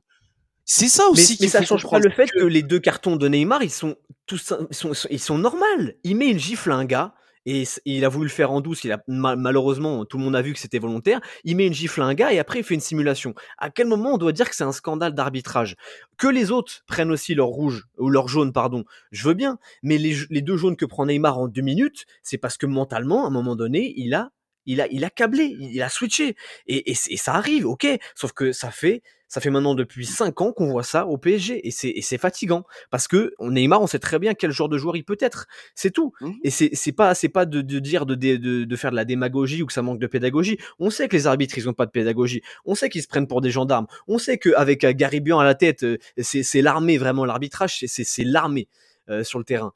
[0.64, 3.16] C'est ça Mais, aussi mais qu'il ça change pas le fait que les deux cartons
[3.16, 5.96] de Neymar, ils sont tous, ils sont, ils sont normales.
[6.02, 7.14] Il met une gifle à un gars.
[7.46, 10.36] Et il a voulu le faire en douce, il a ma- malheureusement tout le monde
[10.36, 11.20] a vu que c'était volontaire.
[11.44, 13.34] Il met une gifle à un gars et après il fait une simulation.
[13.58, 15.76] À quel moment on doit dire que c'est un scandale d'arbitrage?
[16.16, 18.84] Que les autres prennent aussi leur rouge ou leur jaune, pardon.
[19.10, 22.38] Je veux bien, mais les, les deux jaunes que prend Neymar en deux minutes, c'est
[22.38, 24.30] parce que mentalement, à un moment donné, il a,
[24.66, 26.36] il a, il a câblé, il a switché.
[26.66, 27.86] Et, et, et ça arrive, ok.
[28.14, 31.66] Sauf que ça fait, ça fait maintenant depuis 5 ans qu'on voit ça au PSG
[31.66, 34.68] et c'est et c'est fatigant parce que on- Neymar, on sait très bien quel genre
[34.68, 35.46] de joueur il peut être.
[35.74, 36.12] C'est tout.
[36.20, 36.34] Mhm.
[36.44, 39.62] Et c'est pas c'est pas de, de dire de, de de faire de la démagogie
[39.62, 40.58] ou que ça manque de pédagogie.
[40.78, 42.42] On sait que les arbitres ils ont pas de pédagogie.
[42.64, 43.86] On sait qu'ils se prennent pour des gendarmes.
[44.06, 48.04] On sait qu'avec Gary Bian à la tête, euh, c'est l'armée vraiment l'arbitrage, c'est c'est
[48.04, 48.68] c'est l'armée
[49.08, 49.72] euh, sur le terrain.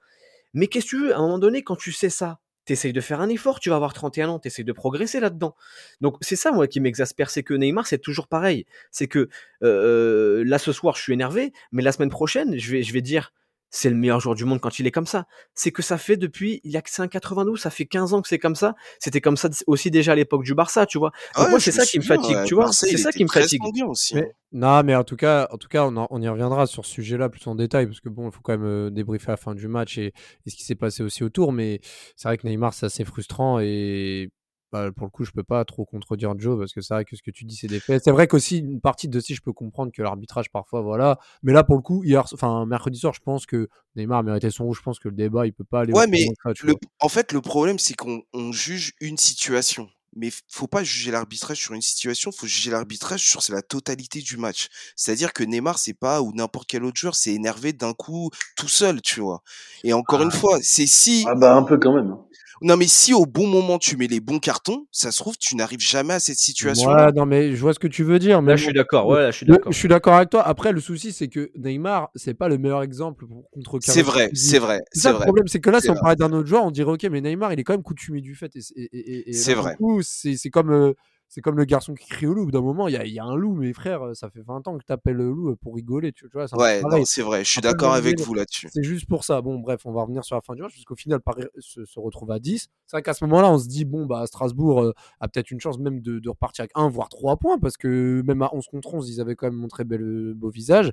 [0.55, 1.15] Mais qu'est-ce que tu veux?
[1.15, 3.77] À un moment donné, quand tu sais ça, t'essayes de faire un effort, tu vas
[3.77, 5.57] avoir 31 ans, t'essayes de progresser là-dedans.
[6.03, 8.67] Donc c'est ça, moi, qui m'exaspère, c'est que Neymar, c'est toujours pareil.
[8.91, 9.31] C'est que
[9.63, 13.33] euh, là, ce soir, je suis énervé, mais la semaine prochaine, je vais dire,
[13.71, 15.27] c'est le meilleur joueur du monde quand il est comme ça.
[15.55, 18.23] C'est que ça fait depuis, il a que c'est un 92, ça fait 15 ans
[18.23, 18.75] que c'est comme ça.
[18.99, 21.13] C'était comme ça aussi déjà à l'époque du Barça, tu vois.
[21.37, 22.65] Ouais, moi, c'est ça qui me fatigue, ouais, tu vois.
[22.91, 23.61] C'est ça qui me fatigue.
[23.89, 24.15] aussi.
[24.15, 24.27] Mais- hein.
[24.51, 26.93] Non, mais en tout cas, en tout cas, on, en- on y reviendra sur ce
[26.93, 29.37] sujet-là plus en détail parce que bon, il faut quand même euh, débriefer à la
[29.37, 30.15] fin du match et,
[30.47, 31.53] et ce qui s'est passé aussi autour.
[31.53, 31.81] Mais
[32.17, 34.31] c'est vrai que Neymar, c'est assez frustrant et
[34.73, 37.17] bah, pour le coup, je peux pas trop contredire Joe parce que c'est vrai que
[37.17, 38.03] ce que tu dis, c'est des faits.
[38.05, 41.19] C'est vrai qu'aussi une partie de ci, je peux comprendre que l'arbitrage parfois, voilà.
[41.43, 44.65] Mais là, pour le coup, hier, enfin mercredi soir, je pense que Neymar méritait son
[44.65, 44.79] rouge.
[44.79, 45.93] Je pense que le débat, il peut pas aller.
[45.93, 49.89] Ouais, mais ça, Le, en fait, le problème, c'est qu'on on juge une situation.
[50.17, 54.37] Mais faut pas juger l'arbitrage sur une situation, faut juger l'arbitrage sur la totalité du
[54.37, 54.69] match.
[54.97, 58.69] C'est-à-dire que Neymar, c'est pas, ou n'importe quel autre joueur, c'est énervé d'un coup tout
[58.69, 59.43] seul, tu vois.
[59.85, 62.17] Et encore une fois, c'est si, Ah bah un peu quand même.
[62.63, 65.57] Non mais si au bon moment tu mets les bons cartons, ça se trouve, tu
[65.57, 67.07] n'arrives jamais à cette situation-là.
[67.07, 68.43] Ouais, non, mais je vois ce que tu veux dire.
[68.43, 69.07] Mais Là, je suis d'accord.
[69.09, 69.73] Ouais, là, je suis d'accord.
[69.73, 70.47] Je suis d'accord avec toi.
[70.47, 73.97] Après, le souci, c'est que Neymar, c'est pas le meilleur exemple pour contrecarrer.
[73.97, 76.33] C'est vrai, c'est vrai, C'est le problème, c'est que là, C'est si on parlait d'un
[76.33, 78.55] autre joueur, on dirait ok, mais Neymar, il est quand même coutumier du fait.
[78.57, 79.73] Et, et- et- et C'est vrai.
[79.73, 80.93] Du coup, c'est c'est comme, euh,
[81.29, 82.51] c'est comme le garçon qui crie au loup.
[82.51, 84.41] D'un moment, il y a, il y a un loup, mes frères, euh, ça fait
[84.41, 86.13] 20 ans que t'appelles le loup euh, pour rigoler.
[86.13, 88.69] Tu vois, Ouais, c'est vrai, je suis d'accord avec vous là-dessus.
[88.73, 89.43] C'est juste pour ça.
[89.43, 92.01] Bon, bref, on va revenir sur la fin du match, puisqu'au final, Paris se, se
[92.01, 92.69] retrouve à 10.
[92.87, 95.61] C'est vrai qu'à ce moment-là, on se dit, bon, bah, Strasbourg euh, a peut-être une
[95.61, 98.67] chance même de, de repartir avec 1, voire 3 points, parce que même à 11
[98.67, 100.93] contre 11, ils avaient quand même montré bel, beau visage.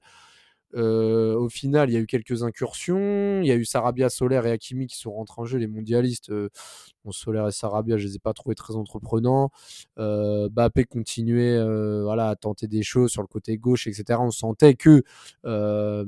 [0.76, 3.42] Euh, au final, il y a eu quelques incursions.
[3.42, 6.30] Il y a eu Sarabia, Solaire et Hakimi qui sont rentrés en jeu, les mondialistes.
[6.32, 6.50] Euh,
[7.12, 9.52] Solaire et Sarabia, je les ai pas trouvés très entreprenants.
[10.00, 14.20] Euh, Bappé continuait euh, voilà, à tenter des choses sur le côté gauche, etc.
[14.22, 15.04] On sentait que
[15.46, 16.06] euh,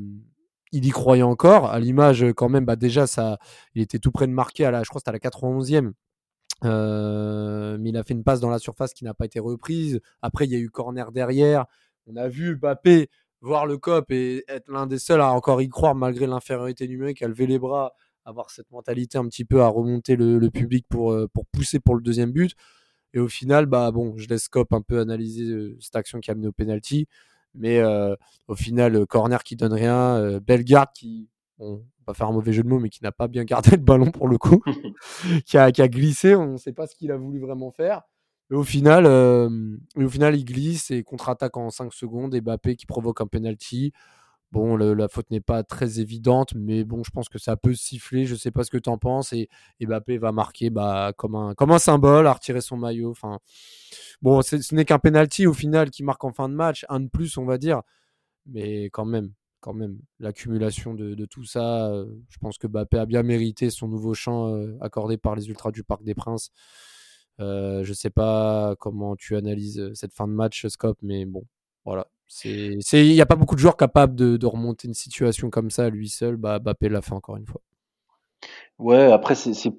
[0.72, 1.68] il y croyait encore.
[1.68, 3.38] À l'image, quand même, bah, déjà, ça,
[3.76, 4.66] il était tout près de marquer.
[4.66, 5.94] À la, je crois que c'était à la 91e.
[6.66, 10.00] Euh, mais il a fait une passe dans la surface qui n'a pas été reprise.
[10.22, 11.66] Après, il y a eu corner derrière.
[12.08, 13.10] On a vu Bappé
[13.42, 17.22] voir le cop et être l'un des seuls à encore y croire malgré l'infériorité numérique,
[17.22, 17.94] à lever les bras,
[18.26, 21.80] avoir cette mentalité un petit peu à remonter le, le public pour, euh, pour pousser
[21.80, 22.54] pour le deuxième but.
[23.14, 26.32] Et au final, bah bon, je laisse Cop un peu analyser euh, cette action qui
[26.32, 27.08] a mené au penalty.
[27.56, 28.16] Mais euh,
[28.48, 32.54] au final, corner qui donne rien, euh, Bellegarde qui, bon, on va faire un mauvais
[32.54, 34.62] jeu de mots, mais qui n'a pas bien gardé le ballon pour le coup,
[35.46, 38.04] qui, a, qui a glissé, on ne sait pas ce qu'il a voulu vraiment faire.
[38.52, 39.50] Et au final, euh,
[39.98, 43.28] et au final, il glisse et contre-attaque en 5 secondes et Mbappé qui provoque un
[43.28, 43.92] penalty.
[44.54, 48.26] Bon, la faute n'est pas très évidente, mais bon, je pense que ça peut siffler.
[48.26, 49.34] Je sais pas ce que tu en penses.
[49.34, 49.50] Et,
[49.82, 53.12] et Mbappé va marquer bah, comme, un, comme un symbole, à retirer son maillot.
[53.12, 53.40] Enfin,
[54.22, 57.10] bon, ce n'est qu'un penalty au final qui marque en fin de match, un de
[57.10, 57.82] plus, on va dire.
[58.48, 61.92] mais quand même, quand même, l'accumulation de, tout ça,
[62.30, 65.84] je pense que Mbappé a bien mérité son nouveau champ accordé par les Ultras du
[65.84, 66.52] Parc des Princes.
[67.40, 71.44] Je ne sais pas comment tu analyses cette fin de match, Scop, mais bon,
[71.86, 72.08] voilà.
[72.44, 76.10] Il n'y a pas beaucoup de joueurs capables de, remonter une situation comme ça lui
[76.10, 76.36] seul.
[76.36, 77.62] Bah, Mbappé l'a fait encore une fois.
[78.80, 79.72] Ouais, après, c'est c'est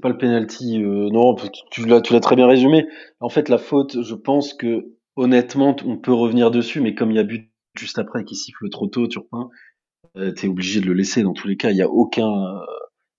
[0.00, 0.82] pas le penalty.
[0.82, 1.34] Euh, non,
[1.70, 2.86] tu l'as tu l'as très bien résumé.
[3.20, 7.16] En fait, la faute, je pense que honnêtement, on peut revenir dessus, mais comme il
[7.16, 9.48] y a but juste après qui siffle trop tôt, Turpin,
[10.16, 11.22] euh, t'es obligé de le laisser.
[11.22, 12.60] Dans tous les cas, il y a aucun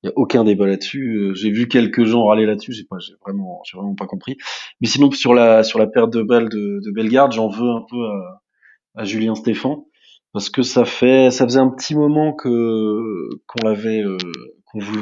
[0.03, 1.15] il y a aucun débat là-dessus.
[1.15, 4.37] Euh, j'ai vu quelques gens râler là-dessus, j'ai pas, j'ai vraiment, j'ai vraiment pas compris.
[4.81, 7.85] Mais sinon, sur la sur la perte de balle de, de Bellegarde, j'en veux un
[7.89, 8.41] peu à,
[8.95, 9.85] à Julien Stéphan
[10.33, 14.17] parce que ça fait, ça faisait un petit moment que qu'on l'avait, euh,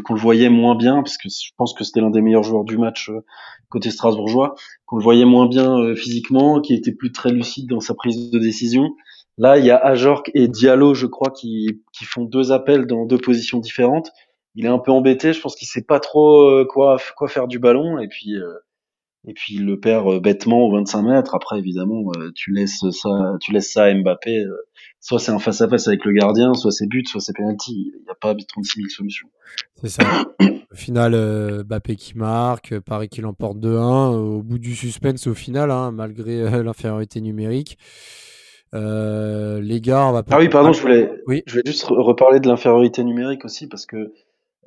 [0.03, 2.63] qu'on, le voyait moins bien, parce que je pense que c'était l'un des meilleurs joueurs
[2.63, 3.19] du match euh,
[3.69, 7.95] côté strasbourgeois, qu'on le voyait moins bien physiquement, qui était plus très lucide dans sa
[7.95, 8.95] prise de décision.
[9.37, 13.05] Là, il y a Ajorc et Diallo, je crois, qui, qui font deux appels dans
[13.05, 14.11] deux positions différentes
[14.55, 15.33] il est un peu embêté.
[15.33, 18.53] Je pense qu'il sait pas trop euh, quoi quoi faire du ballon et puis euh,
[19.27, 21.35] et puis il le perd euh, bêtement au 25 mètres.
[21.35, 24.45] Après évidemment tu laisses ça tu laisses ça à Mbappé.
[25.01, 27.93] soit c'est un face à face avec le gardien, soit c'est but, soit c'est penalty.
[27.95, 29.27] Il n'y a pas 36 000 solutions.
[29.75, 30.03] C'est ça.
[30.41, 35.69] au final, Mbappé qui marque, Paris qui l'emporte 2-1 au bout du suspense au final,
[35.69, 37.77] hein, malgré l'infériorité numérique.
[38.73, 41.43] les gars, on va Ah oui, pardon, je voulais, oui.
[41.45, 44.13] je voulais juste reparler de l'infériorité numérique aussi parce que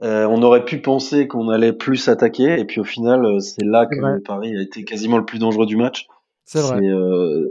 [0.02, 3.64] euh, on aurait pu penser qu'on allait plus attaquer, et puis au final, euh, c'est
[3.64, 6.06] là que Paris a été quasiment le plus dangereux du match.
[6.44, 6.80] C'est vrai.
[6.86, 7.48] Euh,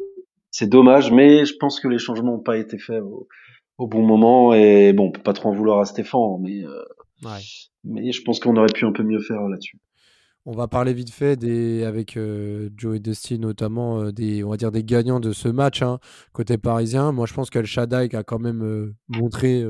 [0.50, 4.54] c'est dommage, mais je pense que les changements n'ont pas été faits au, bon moment.
[4.54, 6.64] Et bon, on peut pas trop en vouloir à Stéphane, mais,
[7.24, 7.40] ouais.
[7.84, 9.78] mais je pense qu'on aurait pu un peu mieux faire là-dessus.
[10.46, 12.18] On va parler vite fait des, avec
[12.78, 16.00] Joe et Dusty notamment des, on va dire des gagnants de ce match hein,
[16.32, 17.12] côté parisien.
[17.12, 19.64] Moi, je pense qu'Al Shaddai a quand même montré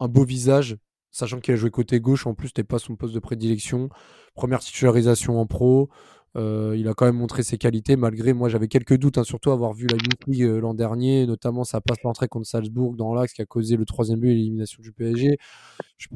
[0.00, 0.76] un beau visage
[1.14, 3.88] sachant qu'il a joué côté gauche, en plus, c'était pas son poste de prédilection.
[4.34, 5.88] Première titularisation en pro.
[6.36, 9.52] Euh, il a quand même montré ses qualités, malgré moi j'avais quelques doutes, hein, surtout
[9.52, 13.14] avoir vu la Youth League euh, l'an dernier, notamment sa passe l'entrée contre Salzbourg dans
[13.14, 15.36] l'axe qui a causé le troisième but et l'élimination du PSG.
[15.98, 16.08] Je,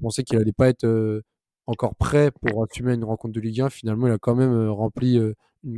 [0.00, 1.20] pensais qu'il allait pas être euh,
[1.66, 3.68] encore prêt pour assumer une rencontre de Ligue 1.
[3.68, 5.20] Finalement, il a quand même rempli,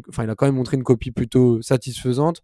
[0.08, 2.42] enfin il a quand même montré une copie plutôt satisfaisante.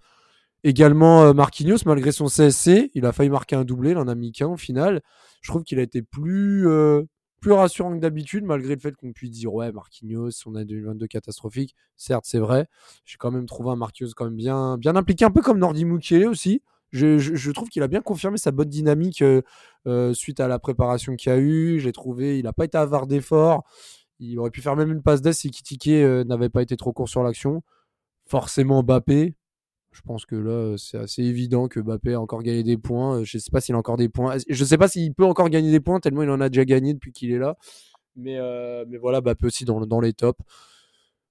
[0.65, 4.33] Également Marquinhos, malgré son CSC, il a failli marquer un doublé, il en a mis
[4.33, 5.03] qu'un au final
[5.45, 7.03] je trouve qu'il a été plus, euh,
[7.41, 11.07] plus rassurant que d'habitude, malgré le fait qu'on puisse dire ouais, Marquinhos, on a 2022
[11.07, 11.77] catastrophique.
[11.97, 12.67] Certes, c'est vrai.
[13.05, 16.63] J'ai quand même trouvé un Marquinhos bien, impliqué, un peu comme Nordi Mukiele aussi.
[16.93, 19.43] Je, trouve qu'il a bien confirmé sa bonne dynamique euh,
[19.87, 21.79] euh, suite à la préparation qu'il a eu.
[21.79, 23.65] J'ai trouvé, il n'a pas été avare d'efforts.
[24.21, 25.89] Il aurait pu faire même une passe d'ess si Kitike
[26.27, 27.63] n'avait pas été trop court sur l'action.
[28.27, 29.35] Forcément Mbappé,
[29.95, 33.23] je pense que là, c'est assez évident que Mbappé a encore gagné des points.
[33.23, 34.37] Je ne sais pas s'il a encore des points.
[34.49, 36.65] Je ne sais pas s'il peut encore gagner des points, tellement il en a déjà
[36.65, 37.57] gagné depuis qu'il est là.
[38.17, 40.41] Mais, euh, voilà, Mbappé aussi dans, les tops.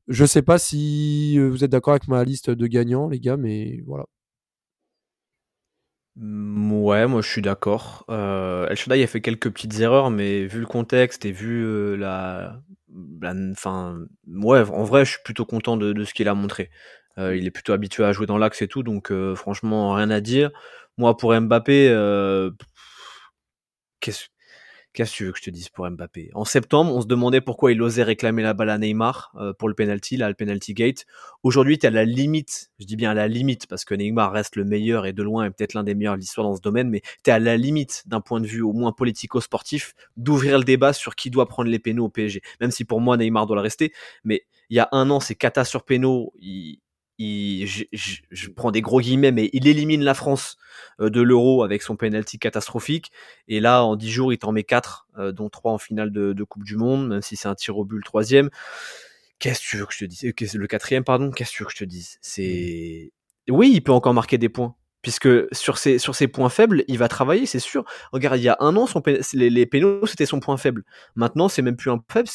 [0.07, 3.20] Je ne sais pas si euh, vous êtes d'accord avec ma liste de gagnants, les
[3.20, 4.05] gars, mais voilà.
[6.16, 8.05] Ouais, moi je suis d'accord.
[8.09, 11.95] Euh, El Shaddai a fait quelques petites erreurs, mais vu le contexte et vu euh,
[11.95, 12.61] la,
[13.51, 16.70] enfin, ouais, en vrai, je suis plutôt content de ce qu'il a montré.
[17.18, 20.09] Euh, il est plutôt habitué à jouer dans l'axe et tout, donc euh, franchement, rien
[20.09, 20.51] à dire.
[20.97, 22.51] Moi, pour Mbappé, euh,
[23.99, 24.30] qu'est-ce
[24.93, 26.30] que tu veux que je te dise pour Mbappé?
[26.34, 29.74] En septembre, on se demandait pourquoi il osait réclamer la balle à Neymar pour le
[29.74, 31.05] penalty, là, le penalty gate.
[31.41, 34.55] Aujourd'hui, tu à la limite, je dis bien à la limite, parce que Neymar reste
[34.55, 36.89] le meilleur et de loin est peut-être l'un des meilleurs de l'histoire dans ce domaine,
[36.89, 40.64] mais tu es à la limite d'un point de vue au moins politico-sportif d'ouvrir le
[40.64, 42.41] débat sur qui doit prendre les pénaux au PSG.
[42.61, 43.93] Même si pour moi, Neymar doit le rester,
[44.24, 46.80] mais il y a un an, c'est cata sur pénaux, il,
[47.20, 50.57] je, prends des gros guillemets, mais il élimine la France
[50.99, 53.11] euh, de l'Euro avec son penalty catastrophique.
[53.47, 56.43] Et là, en 10 jours, il t'en met 4, euh, dont 3 en finale de,
[56.43, 58.49] Coupe du Monde, même si c'est un tir au but le troisième.
[59.39, 60.53] Qu'est-ce que tu veux que je te dise?
[60.55, 61.32] Le quatrième, pardon?
[61.32, 62.18] Qu'est-ce que tu veux que je te dise?
[62.22, 63.11] C'est
[63.49, 64.76] oui, il peut encore marquer des points.
[65.01, 67.84] Puisque sur ses, sur ses points faibles, il va travailler, c'est sûr.
[68.14, 69.03] Regarde, il y a un an, son,
[69.34, 70.86] les, les pénaux, c'était son point faible.
[71.16, 72.30] Maintenant, c'est même plus un faible,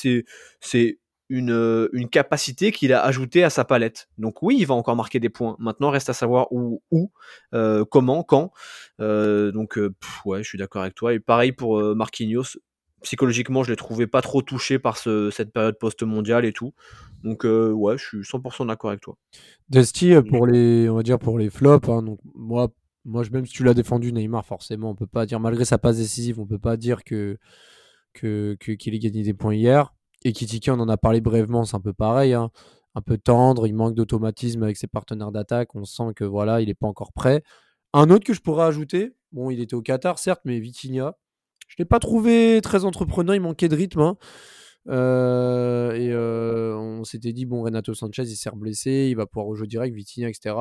[0.61, 0.99] c'est
[1.29, 4.09] une, euh, une capacité qu'il a ajoutée à sa palette.
[4.19, 5.57] Donc oui, il va encore marquer des points.
[5.59, 7.11] Maintenant, reste à savoir où, où
[7.55, 8.53] euh, comment, quand.
[9.01, 9.79] Euh, donc
[10.25, 11.13] ouais, je suis d'accord avec toi.
[11.13, 12.59] Et pareil pour Marquinhos.
[13.03, 16.75] Psychologiquement, je l'ai trouvé pas trop touché par ce, cette période post-mondiale et tout.
[17.23, 19.17] Donc ouais, je suis 100% d'accord avec toi.
[19.69, 22.73] Dusty, pour les, on va dire pour les flops, hein, donc moi,
[23.05, 25.99] moi, même si tu l'as défendu Neymar, forcément, on peut pas dire malgré sa passe
[25.99, 27.39] décisive, on peut pas dire que
[28.15, 29.93] que qu'il ait gagné des points hier.
[30.25, 32.35] Et Kitiki, on en a parlé brièvement, c'est un peu pareil.
[32.35, 32.51] Hein.
[32.95, 36.69] un peu tendre, il manque d'automatisme avec ses partenaires d'attaque, on sent que voilà, il
[36.69, 37.43] n'est pas encore prêt.
[37.93, 41.15] Un autre que je pourrais ajouter, bon, il était au Qatar certes, mais Vitinha,
[41.69, 44.01] je l'ai pas trouvé très entrepreneur, il manquait de rythme.
[44.01, 44.17] Hein.
[44.89, 49.47] Euh, et euh, on s'était dit, bon, Renato Sanchez, il s'est blessé, il va pouvoir
[49.47, 50.55] rejouer direct, Vitinha, etc.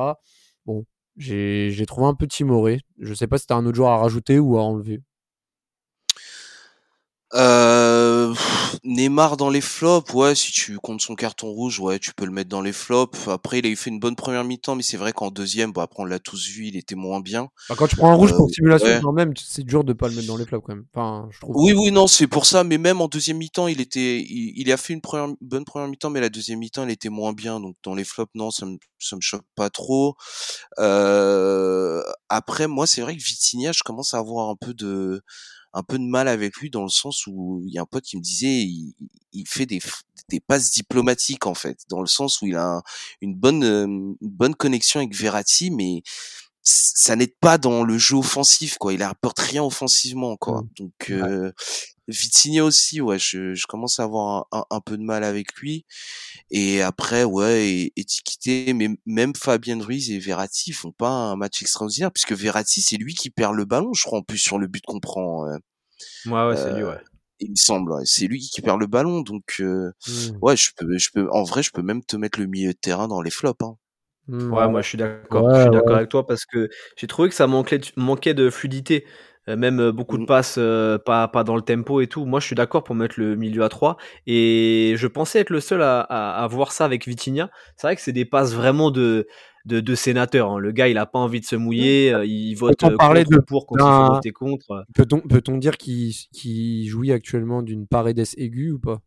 [0.66, 0.84] Bon,
[1.16, 2.80] j'ai trouvé un peu timoré.
[2.98, 5.00] Je sais pas si t'as un autre joueur à rajouter ou à enlever.
[7.34, 8.34] Euh,
[8.84, 12.30] Neymar dans les flops, ouais, si tu comptes son carton rouge, ouais, tu peux le
[12.30, 13.28] mettre dans les flops.
[13.28, 15.82] Après, il a eu fait une bonne première mi-temps, mais c'est vrai qu'en deuxième, bon,
[15.82, 17.48] après, on l'a tous vu, il était moins bien.
[17.68, 20.08] Bah, quand tu prends un rouge pour euh, simulation, quand même, c'est dur de pas
[20.08, 20.86] le mettre dans les flops, quand même.
[20.94, 21.54] Enfin, je trouve.
[21.56, 24.76] Oui, oui, non, c'est pour ça, mais même en deuxième mi-temps, il était, il, a
[24.78, 27.60] fait une première, bonne première mi-temps, mais la deuxième mi-temps, il était moins bien.
[27.60, 30.16] Donc, dans les flops, non, ça me, ça me choque pas trop.
[30.78, 35.22] Euh, après, moi, c'est vrai que Vitinha, je commence à avoir un peu de,
[35.78, 38.04] un peu de mal avec lui dans le sens où il y a un pote
[38.04, 38.94] qui me disait il,
[39.32, 39.80] il fait des,
[40.28, 42.82] des passes diplomatiques en fait dans le sens où il a
[43.20, 46.02] une bonne une bonne connexion avec Verratti mais
[46.62, 48.92] ça n'aide pas dans le jeu offensif quoi.
[48.92, 50.62] Il apporte rien offensivement quoi.
[50.62, 50.68] Mmh.
[50.78, 51.52] donc euh,
[52.08, 55.84] Vitinha aussi ouais je, je commence à avoir un, un, peu de mal avec lui
[56.50, 62.10] et après ouais étiqueté mais même Fabien Ruiz et Verratti font pas un match extraordinaire
[62.10, 64.84] puisque Verratti c'est lui qui perd le ballon je crois en plus sur le but
[64.86, 65.58] qu'on prend ouais
[66.26, 67.00] ouais c'est lui ouais
[67.40, 70.38] il me semble c'est lui qui perd le ballon donc euh, mmh.
[70.42, 72.78] ouais je peux je peux en vrai je peux même te mettre le milieu de
[72.78, 73.76] terrain dans les flops hein.
[74.28, 75.54] Mmh, ouais, moi je suis d'accord.
[75.54, 79.06] je suis d'accord avec toi parce que j'ai trouvé que ça manquait, manquait de fluidité.
[79.48, 80.26] Euh, même euh, beaucoup de mmh.
[80.26, 82.26] passes euh, pas, pas dans le tempo et tout.
[82.26, 83.96] Moi, je suis d'accord pour mettre le milieu à 3.
[84.26, 87.50] Et je pensais être le seul à, à, voir ça avec Vitinha.
[87.76, 89.26] C'est vrai que c'est des passes vraiment de,
[89.64, 90.50] de, de sénateur.
[90.50, 90.58] Hein.
[90.58, 92.14] Le gars, il a pas envie de se mouiller.
[92.24, 93.40] il vote contre de...
[93.40, 94.84] pour quand il faut voter contre.
[94.94, 99.00] Peut-on peut dire qu'il jouit actuellement d'une Paredes aiguë ou pas?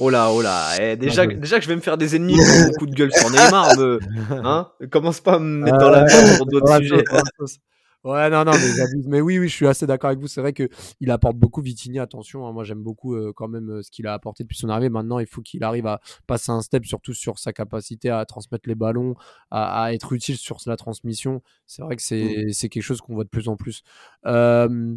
[0.00, 2.78] Oh là, oh là, eh, déjà, déjà que je vais me faire des ennemis pour
[2.78, 3.98] coup de gueule sur Neymar, me,
[4.30, 7.02] hein, commence pas à me mettre dans la merde pour d'autres sujets.
[8.04, 10.28] Ouais, non, non, mais Mais oui, oui, je suis assez d'accord avec vous.
[10.28, 11.98] C'est vrai qu'il apporte beaucoup Vitigny.
[11.98, 14.68] Attention, hein, moi j'aime beaucoup euh, quand même euh, ce qu'il a apporté depuis son
[14.68, 14.88] arrivée.
[14.88, 18.68] Maintenant, il faut qu'il arrive à passer un step, surtout sur sa capacité à transmettre
[18.68, 19.14] les ballons,
[19.50, 21.42] à, être utile sur la transmission.
[21.66, 22.68] C'est vrai que c'est mmh.
[22.68, 23.82] quelque chose qu'on voit de plus en plus.
[24.26, 24.96] Euh,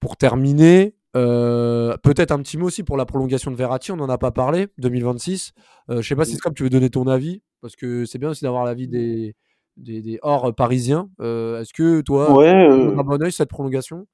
[0.00, 4.08] pour terminer, euh, peut-être un petit mot aussi pour la prolongation de Verratti, on n'en
[4.08, 5.52] a pas parlé, 2026.
[5.90, 8.30] Euh, je sais pas si comme tu veux donner ton avis, parce que c'est bien
[8.30, 9.34] aussi d'avoir l'avis des,
[9.80, 11.08] des, des hors parisiens.
[11.20, 14.06] Euh, est-ce que toi, ouais, tu as un bon oeil cette prolongation?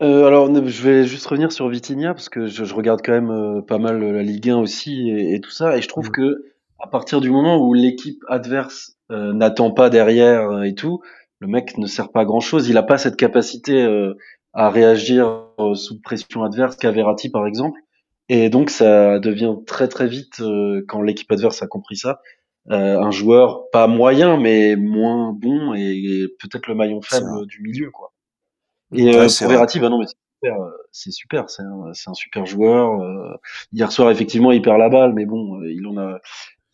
[0.00, 4.02] Alors, je vais juste revenir sur Vitinha parce que je, regarde quand même pas mal
[4.02, 6.12] la Ligue 1 aussi et, tout ça, et je trouve mmh.
[6.12, 6.44] que
[6.80, 11.02] à partir du moment où l'équipe adverse n'attend pas derrière et tout,
[11.38, 12.68] le mec ne sert pas à grand chose.
[12.68, 13.86] Il a pas cette capacité
[14.54, 17.80] à réagir euh, sous pression adverse qu'à Verratti par exemple.
[18.28, 22.14] Et donc ça devient très très vite, euh, quand l'équipe adverse a compris ça, euh,
[22.68, 28.12] un joueur pas moyen mais moins bon et, peut-être le maillon faible du milieu quoi.
[28.94, 30.06] Et pour Verratti, bah non mais
[30.90, 33.00] c'est super, c'est un, un, super joueur.
[33.72, 36.18] hier soir effectivement il perd la balle, mais bon il en a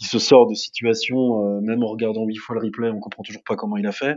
[0.01, 3.23] il se sort de situation, euh, même en regardant huit fois le replay, on comprend
[3.23, 4.17] toujours pas comment il a fait.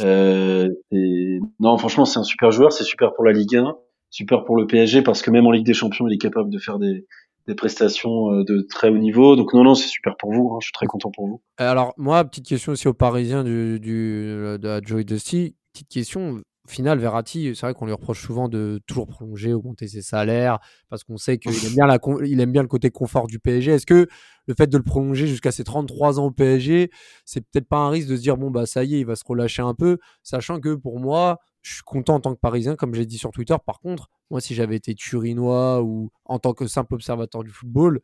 [0.00, 3.76] Euh, et non, franchement, c'est un super joueur, c'est super pour la Ligue 1,
[4.08, 6.58] super pour le PSG parce que même en Ligue des Champions, il est capable de
[6.58, 7.06] faire des,
[7.50, 9.36] des prestations euh, de très haut niveau.
[9.36, 10.52] Donc non, non, c'est super pour vous.
[10.52, 11.42] Hein, je suis très content pour vous.
[11.58, 14.22] Alors moi, petite question aussi aux Parisiens du, du
[14.58, 15.56] de la Joy Dusty.
[15.72, 20.02] Petite question, final, Verratti, c'est vrai qu'on lui reproche souvent de toujours prolonger, augmenter ses
[20.02, 23.72] salaires, parce qu'on sait qu'il aime, bien aime bien le côté confort du PSG.
[23.72, 24.06] Est-ce que
[24.46, 26.90] le fait de le prolonger jusqu'à ses 33 ans au PSG,
[27.24, 29.16] c'est peut-être pas un risque de se dire, bon, bah ça y est, il va
[29.16, 32.76] se relâcher un peu, sachant que pour moi, je suis content en tant que Parisien,
[32.76, 33.56] comme j'ai dit sur Twitter.
[33.64, 38.00] Par contre, moi, si j'avais été turinois ou en tant que simple observateur du football,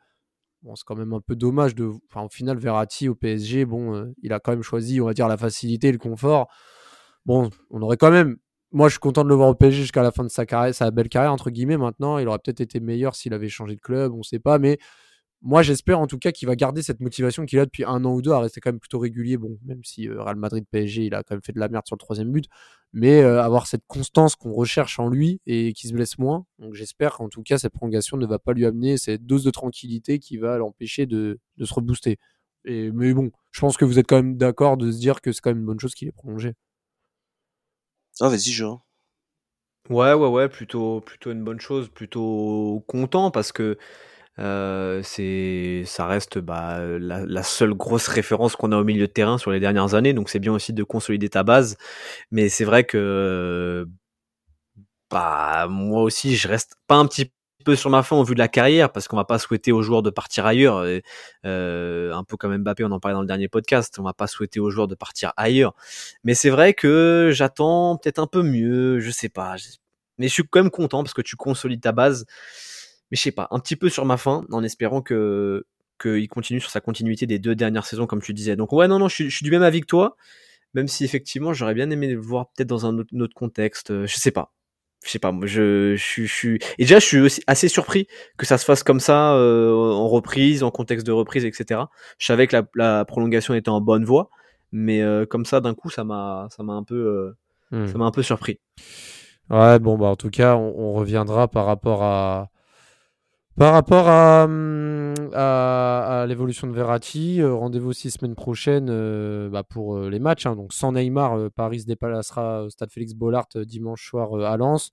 [0.62, 1.90] bon, c'est quand même un peu dommage de.
[2.10, 5.14] Enfin, au final, Verratti au PSG, bon, euh, il a quand même choisi, on va
[5.14, 6.48] dire, la facilité, le confort.
[7.24, 8.36] Bon, on aurait quand même
[8.72, 10.74] moi, je suis content de le voir au PSG jusqu'à la fin de sa carrière,
[10.74, 11.76] sa belle carrière, entre guillemets.
[11.76, 14.58] Maintenant, il aurait peut-être été meilleur s'il avait changé de club, on ne sait pas.
[14.58, 14.78] Mais
[15.42, 18.14] moi, j'espère en tout cas qu'il va garder cette motivation qu'il a depuis un an
[18.14, 19.36] ou deux à rester quand même plutôt régulier.
[19.36, 21.86] Bon, même si euh, Real Madrid PSG, il a quand même fait de la merde
[21.86, 22.46] sur le troisième but.
[22.92, 26.46] Mais euh, avoir cette constance qu'on recherche en lui et qui se blesse moins.
[26.58, 29.50] Donc j'espère qu'en tout cas, cette prolongation ne va pas lui amener cette dose de
[29.50, 32.18] tranquillité qui va l'empêcher de, se rebooster.
[32.64, 35.32] Et, mais bon, je pense que vous êtes quand même d'accord de se dire que
[35.32, 36.54] c'est quand même une bonne chose qu'il ait prolongé.
[38.20, 38.82] Ah, vas-y, Jean.
[39.90, 43.78] Ouais, ouais, ouais, plutôt, plutôt une bonne chose, plutôt content parce que
[44.38, 49.38] euh, c'est, ça reste bah, la, seule grosse référence qu'on a au milieu de terrain
[49.38, 51.76] sur les dernières années, donc c'est bien aussi de consolider ta base.
[52.30, 53.86] Mais c'est vrai que
[55.10, 57.32] bah moi aussi, je reste pas un petit
[57.64, 59.82] peu sur ma fin au vu de la carrière, parce qu'on va pas souhaiter aux
[59.82, 60.84] joueurs de partir ailleurs.
[61.44, 64.26] Euh, un peu comme Mbappé, on en parlait dans le dernier podcast, on va pas
[64.26, 65.74] souhaiter aux joueurs de partir ailleurs.
[66.24, 69.56] Mais c'est vrai que j'attends peut-être un peu mieux, je sais pas.
[70.18, 72.26] Mais je suis quand même content parce que tu consolides ta base.
[73.10, 75.66] Mais je sais pas, un petit peu sur ma fin, en espérant que
[76.00, 78.56] qu'il continue sur sa continuité des deux dernières saisons, comme tu disais.
[78.56, 80.16] Donc ouais, non, non, je suis, je suis du même avis que toi,
[80.74, 83.90] même si effectivement j'aurais bien aimé le voir peut-être dans un autre, autre contexte.
[83.90, 84.52] Euh, je sais pas,
[85.04, 88.46] je sais pas, je, je, je, suis et déjà je suis aussi assez surpris que
[88.46, 91.80] ça se fasse comme ça euh, en reprise, en contexte de reprise, etc.
[92.18, 94.30] Je savais que la, la prolongation était en bonne voie,
[94.72, 97.36] mais euh, comme ça d'un coup ça m'a ça m'a un peu euh,
[97.70, 97.86] Hmm.
[97.86, 98.60] ça m'a un peu surpris.
[99.50, 102.50] Ouais, bon, bah, en tout cas, on, on reviendra par rapport à.
[103.56, 109.48] Par rapport à, hum, à, à l'évolution de Verratti, euh, rendez-vous aussi semaine prochaine euh,
[109.48, 110.44] bah, pour euh, les matchs.
[110.46, 110.56] hein.
[110.56, 114.44] donc sans Neymar, euh, Paris se déplacera au stade Félix Bollard euh, dimanche soir euh,
[114.44, 114.90] à Lens.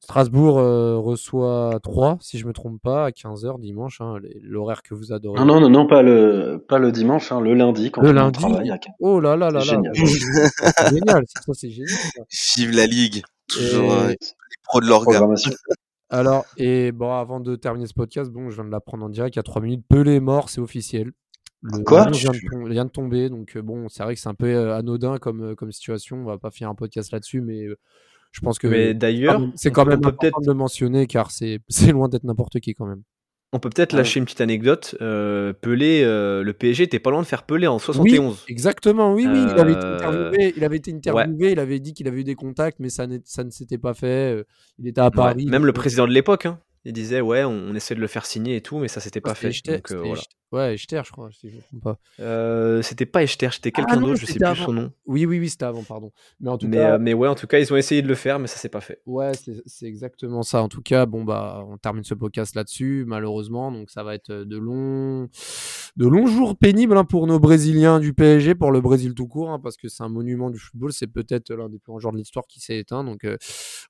[0.00, 4.94] Strasbourg euh, reçoit 3, si je me trompe pas, à 15h dimanche, hein, l'horaire que
[4.94, 5.40] vous adorez.
[5.40, 8.12] Non, non, non, non, pas le, pas le dimanche, hein, le lundi, quand Le on
[8.12, 9.92] lundi travaille à Oh là là là là C'est génial.
[9.96, 11.88] C'est génial, ça, c'est génial.
[11.90, 12.22] ça.
[12.56, 13.22] Vive la Ligue.
[13.48, 14.16] Toujours Et- euh, les
[14.62, 15.20] pros de l'orga.
[16.10, 19.36] Alors, et bon, avant de terminer ce podcast, bon, je viens de l'apprendre en direct,
[19.36, 21.12] il y a 3 minutes, Pelé est mort, c'est officiel.
[21.62, 24.28] Le Quoi vient de, tom- vient de tomber, donc euh, bon, c'est vrai que c'est
[24.28, 27.40] un peu euh, anodin comme, euh, comme situation, on va pas faire un podcast là-dessus,
[27.40, 27.66] mais
[28.30, 30.46] je pense que Mais d'ailleurs, quand même- c'est quand même on peut important peut-être de
[30.52, 33.02] le mentionner, car c'est c'est loin d'être n'importe qui quand même.
[33.52, 34.02] On peut peut-être Ah ouais.
[34.02, 34.94] lâcher une petite anecdote.
[35.00, 38.44] Euh, Pelé, euh, le PSG était pas loin de faire Pelé en 71.
[38.48, 41.94] Exactement, oui, oui, il avait été Euh, interviewé, il avait, été interviewé, il avait dit
[41.94, 43.18] qu'il avait eu des contacts, mais ça, ne
[43.50, 44.44] s'était pas fait,
[44.78, 45.46] il était à Ouais, Paris.
[45.46, 48.26] même le président de l'époque, hein, il disait ouais, on, on essaie de le faire
[48.26, 49.48] signer et tout, mais ça s'était pas fait.
[49.50, 50.14] Echter- Donc, euh, voilà.
[50.14, 51.98] Echter- Ouais, Echter, je crois, si je me trompe pas.
[52.20, 54.64] Euh, c'était pas Echter, c'était quelqu'un Ah d'autre, je sais c'était plus avant.
[54.64, 54.92] son nom.
[55.04, 56.10] Oui, oui, oui, c'était avant, pardon.
[56.40, 58.08] Mais en tout Mais, cas, euh, mais ouais, en tout cas, ils ont essayé de
[58.08, 59.02] le faire, mais ça s'est pas fait.
[59.04, 59.32] Ouais,
[59.66, 60.62] c'est exactement ça.
[60.62, 63.70] En tout cas, bon bah, on termine ce podcast là-dessus, malheureusement.
[63.70, 65.28] Donc ça va être de longs,
[65.96, 69.50] de longs jours pénibles hein, pour nos Brésiliens du PSG, pour le Brésil tout court,
[69.50, 70.94] hein, parce que c'est un monument du football.
[70.94, 73.04] C'est peut-être l'un des plus grands joueurs de l'histoire qui s'est éteint.
[73.04, 73.26] Donc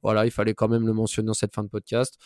[0.02, 2.18] voilà, il fallait quand même le mentionner dans cette fin de podcast.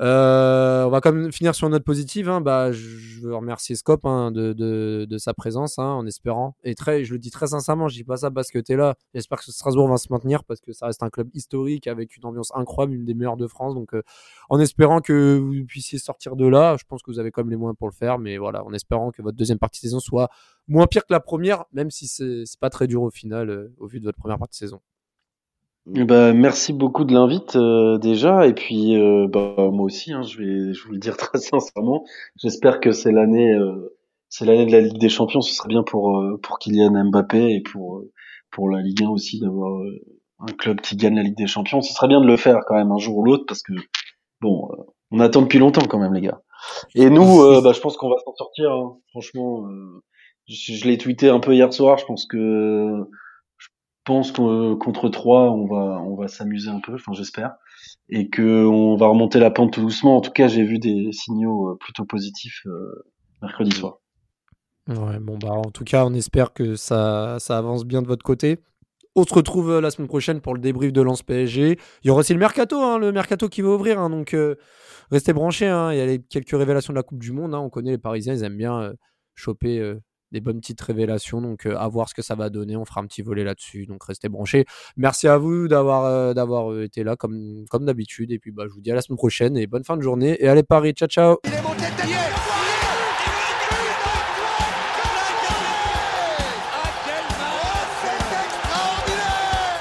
[0.00, 2.28] Euh, on va quand même finir sur une note positive.
[2.28, 2.40] hein.
[2.40, 6.56] Bah, je veux remercier Scop hein, de, de, de sa présence, hein, en espérant.
[6.64, 8.76] Et très, je le dis très sincèrement, je dis pas ça parce que tu es
[8.76, 8.94] là.
[9.14, 12.24] J'espère que Strasbourg va se maintenir parce que ça reste un club historique avec une
[12.24, 13.74] ambiance incroyable, une des meilleures de France.
[13.74, 14.02] Donc, euh,
[14.48, 17.50] en espérant que vous puissiez sortir de là, je pense que vous avez quand même
[17.50, 18.18] les moyens pour le faire.
[18.18, 20.30] Mais voilà, en espérant que votre deuxième partie de saison soit
[20.68, 23.86] moins pire que la première, même si c'est pas très dur au final, euh, au
[23.86, 24.80] vu de votre première partie de saison.
[25.86, 28.46] Ben, merci beaucoup de l'invite euh, déjà.
[28.46, 32.04] Et puis euh, bah, moi aussi hein, je vais je vous le dire très sincèrement.
[32.36, 33.96] J'espère que c'est l'année euh,
[34.28, 35.40] c'est l'année de la Ligue des Champions.
[35.40, 38.12] Ce serait bien pour euh, pour Kylian Mbappé et pour euh,
[38.52, 40.00] pour la Ligue 1 aussi d'avoir euh,
[40.38, 41.82] un club qui gagne la Ligue des Champions.
[41.82, 43.72] Ce serait bien de le faire quand même un jour ou l'autre parce que
[44.40, 46.42] bon euh, on attend depuis longtemps quand même les gars.
[46.94, 48.98] Et nous euh, bah, je pense qu'on va s'en sortir hein.
[49.10, 50.04] franchement euh,
[50.48, 51.98] je, je l'ai tweeté un peu hier soir.
[51.98, 53.04] Je pense que
[54.04, 57.54] pense que contre 3, on va, on va s'amuser un peu, enfin j'espère,
[58.08, 60.16] et que on va remonter la pente tout doucement.
[60.16, 63.04] En tout cas, j'ai vu des signaux euh, plutôt positifs euh,
[63.42, 63.98] mercredi soir.
[64.88, 68.24] Ouais, bon bah en tout cas, on espère que ça, ça avance bien de votre
[68.24, 68.58] côté.
[69.14, 71.78] On se retrouve euh, la semaine prochaine pour le débrief de Lance PSG.
[72.02, 74.56] Il y aura aussi le mercato, hein, le mercato qui va ouvrir, hein, donc euh,
[75.10, 75.68] restez branchés.
[75.68, 75.92] hein.
[75.92, 77.54] Il y a quelques révélations de la Coupe du Monde.
[77.54, 78.92] On connaît les Parisiens, ils aiment bien euh,
[79.34, 80.00] choper euh,
[80.32, 81.40] des bonnes petites révélations.
[81.40, 82.76] Donc euh, à voir ce que ça va donner.
[82.76, 83.86] On fera un petit volet là-dessus.
[83.86, 84.64] Donc restez branchés.
[84.96, 88.32] Merci à vous d'avoir euh, d'avoir euh, été là comme comme d'habitude.
[88.32, 90.42] Et puis bah je vous dis à la semaine prochaine et bonne fin de journée.
[90.42, 91.36] Et allez Paris, ciao ciao.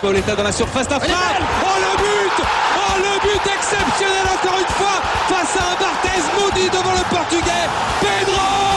[0.02, 1.16] Pauletta dans la surface d'affaire.
[1.64, 2.45] Oh le but
[2.76, 4.99] Oh le but exceptionnel encore une fois
[5.30, 7.70] face à un Barthez maudit devant le portugais.
[8.02, 8.70] Pedro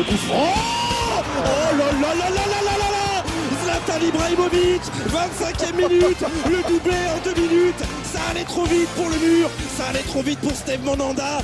[0.00, 3.24] Ce Oh là là là là là là là.
[3.66, 6.24] Là Ibrahimovic 25e minute.
[6.46, 7.84] Le doublé en deux minutes.
[8.04, 9.50] Ça allait trop vite pour le mur.
[9.76, 11.40] Ça allait trop vite pour Steve Monanda